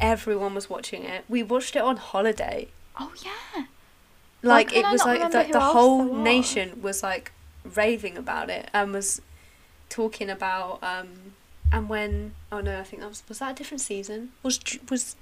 [0.01, 1.25] everyone was watching it.
[1.29, 2.69] We watched it on holiday.
[2.99, 3.65] Oh yeah.
[4.43, 6.25] Like it I was like the, the whole was?
[6.25, 7.33] nation was like
[7.75, 9.23] raving about it and was
[9.89, 11.09] talking about um
[11.73, 14.61] and when oh no I think that was was that a different season was
[14.91, 15.17] was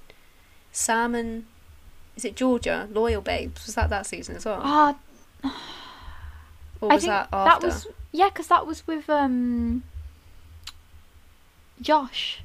[0.73, 1.45] Sam and
[2.17, 4.95] is it Georgia Loyal Babes was that that season as well Ah,
[6.81, 9.83] or I was think that after was yeah, because that was with um
[11.81, 12.41] Josh,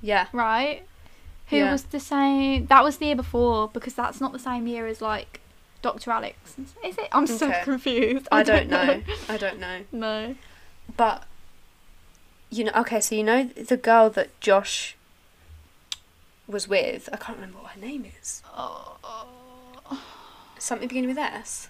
[0.00, 0.82] yeah right?
[1.48, 1.70] Who Yeah.
[1.72, 2.66] was the same?
[2.66, 5.40] That was the year before because that's not the same year as like
[5.82, 6.10] Dr.
[6.10, 6.56] Alex.
[6.84, 7.08] Is it?
[7.12, 7.60] I'm so Okay.
[7.62, 8.26] confused.
[8.32, 10.34] I don't know I don't know no.
[10.96, 11.24] but
[12.50, 14.96] you know okay so you know the girl that Josh
[16.48, 18.96] was with I can't remember what her name is Oh.
[20.58, 21.68] something beginning with S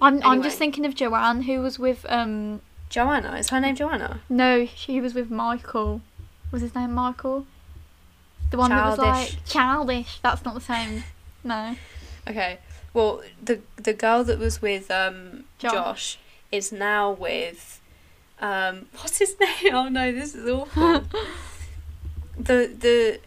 [0.00, 0.44] I'm I'm Anyway.
[0.44, 2.60] just thinking of Joanne who was with um
[2.92, 6.00] Joanna is her name Joanna no she was with Michael.
[6.52, 7.46] Was his name Michael?
[8.50, 9.32] The one that was Childish.
[9.34, 10.18] like childish.
[10.22, 11.04] That's not the same.
[11.44, 11.74] No.
[12.28, 12.58] Okay.
[12.94, 15.72] Well, the the girl that was with um, Josh.
[15.72, 16.18] Josh.
[16.52, 17.80] is now with
[18.40, 19.74] um, what's his name?
[19.74, 21.00] Oh no, this is awful.
[22.38, 23.18] the the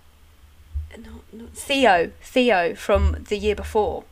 [0.98, 4.06] no, no, Theo Theo from the year before.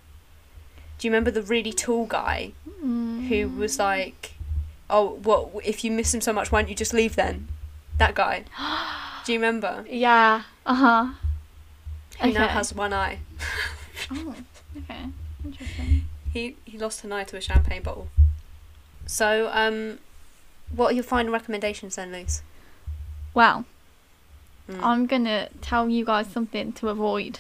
[0.98, 2.52] Do you remember the really tall guy
[2.84, 3.28] Mm.
[3.28, 4.33] who was like,
[4.90, 6.52] "Oh, what if you miss him so much?
[6.52, 7.48] Why don't you just leave then?"
[7.98, 8.46] That guy.
[9.26, 9.86] Do you remember?
[9.90, 10.44] Yeah.
[10.66, 11.08] Uh huh.
[12.22, 13.20] He now has one eye.
[14.12, 14.36] Oh.
[14.76, 15.06] Okay.
[15.46, 16.06] Interesting.
[16.34, 18.08] He he lost an eye to a champagne bottle.
[19.06, 20.00] So, um,
[20.76, 22.42] what are your final recommendations then, Luce?
[23.36, 23.66] Well,
[24.68, 24.80] Mm.
[24.82, 27.40] I'm gonna tell you guys something to avoid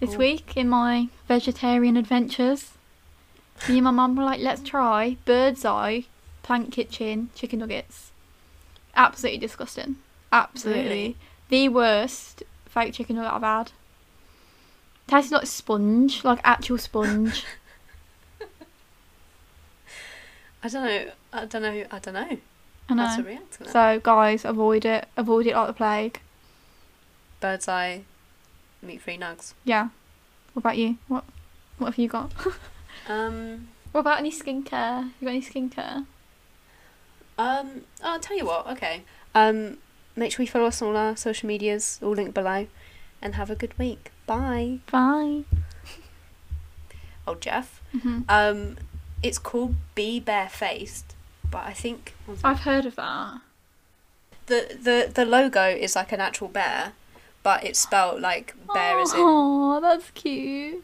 [0.00, 0.18] this Cool.
[0.18, 2.72] week in my vegetarian adventures.
[3.68, 6.06] Me and my mum were like, let's try bird's eye
[6.48, 8.10] plant kitchen chicken nuggets.
[8.96, 9.96] Absolutely disgusting.
[10.32, 10.82] Absolutely.
[10.82, 11.16] Really?
[11.50, 13.72] The worst fake chicken nugget I've had.
[15.06, 17.44] Tasted like sponge, like actual sponge.
[20.62, 21.10] I don't know.
[21.34, 21.84] I don't know.
[21.90, 22.38] I don't know
[22.88, 23.38] I know.
[23.66, 25.06] So guys, avoid it.
[25.18, 26.20] Avoid it like the plague.
[27.40, 28.04] Bird's eye,
[28.80, 29.52] meat-free nugs.
[29.64, 29.90] Yeah.
[30.54, 30.96] What about you?
[31.08, 31.24] What
[31.76, 32.32] what have you got?
[33.08, 35.10] Um, What about any skincare?
[35.18, 36.04] You got any skincare?
[37.38, 37.82] Um.
[38.02, 38.66] Oh, I'll tell you what.
[38.68, 39.02] Okay.
[39.34, 39.78] Um,
[40.16, 42.66] make sure you follow us on all our social medias, all linked below,
[43.22, 44.10] and have a good week.
[44.26, 44.80] Bye.
[44.90, 45.44] Bye.
[47.26, 47.82] Oh, Jeff.
[47.92, 48.76] hmm Um,
[49.22, 51.14] it's called Be Barefaced,
[51.50, 52.14] but I think.
[52.42, 53.40] I've heard of that.
[54.46, 56.92] the the the logo is like an actual bear,
[57.42, 60.82] but it's spelled like bear as in Oh, that's cute.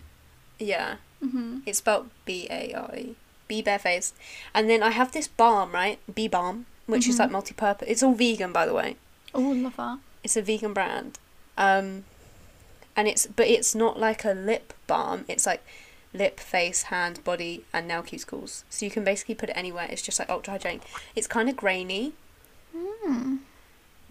[0.58, 0.96] yeah.
[1.20, 3.16] hmm It's spelled B A R E.
[3.54, 4.14] Be barefaced.
[4.52, 5.98] And then I have this balm, right?
[6.12, 7.18] Bee balm, which is Mhm.
[7.20, 7.88] like multi-purpose.
[7.88, 8.96] It's all vegan, by the way.
[9.32, 9.98] Oh, love that.
[10.24, 11.18] It's a vegan brand.
[11.56, 12.04] Um,
[12.96, 15.24] and it's but it's not like a lip balm.
[15.28, 15.62] It's like
[16.12, 18.64] lip, face, hand, body, and nail cuticles.
[18.70, 19.86] So you can basically put it anywhere.
[19.88, 20.82] It's just like ultra hygienic.
[21.14, 22.12] It's kind of grainy,
[22.76, 23.38] Mm.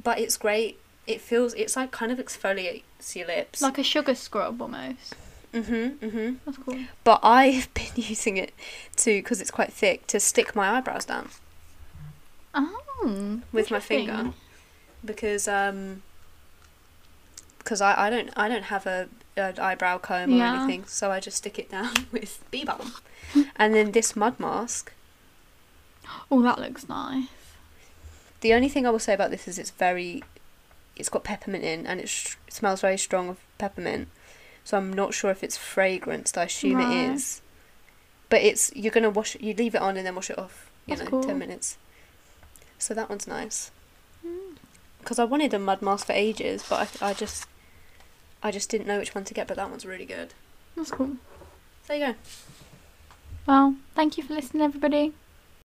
[0.02, 0.80] but it's great.
[1.06, 3.62] It feels it's like kind of exfoliates your lips.
[3.62, 5.16] Like a sugar scrub almost.
[5.54, 6.38] Mhm, mhm.
[6.46, 6.80] That's cool.
[7.04, 8.54] But I've been using it
[8.98, 11.30] to because it's quite thick to stick my eyebrows down
[12.56, 14.32] Oh, with my finger
[15.04, 16.02] because um
[17.60, 20.54] because I, I don't I don't have a an eyebrow comb or Yeah.
[20.54, 22.94] anything, so I just stick it down with bee balm.
[23.56, 24.92] and then this mud mask.
[26.30, 27.28] Oh, that looks nice.
[28.42, 30.22] The only thing I will say about this is it's very,
[30.98, 32.10] it's got peppermint in and it
[32.50, 34.10] smells very strong of peppermint.
[34.64, 36.38] So I'm not sure if it's fragranced.
[36.38, 36.90] I assume Right.
[36.92, 37.42] it is.
[38.30, 40.70] But it's you're gonna wash you leave it on and then wash it off.
[40.86, 41.24] You That's know, cool.
[41.24, 41.78] ten minutes.
[42.78, 43.72] So that one's nice.
[44.26, 44.56] Mm.
[45.00, 47.46] Because I wanted a mud mask for ages, but I, I just,
[48.42, 49.48] I just didn't know which one to get.
[49.48, 50.34] But that one's really good.
[50.76, 51.18] That's cool.
[51.88, 52.16] There you go.
[53.46, 55.14] Well, thank you for listening, everybody.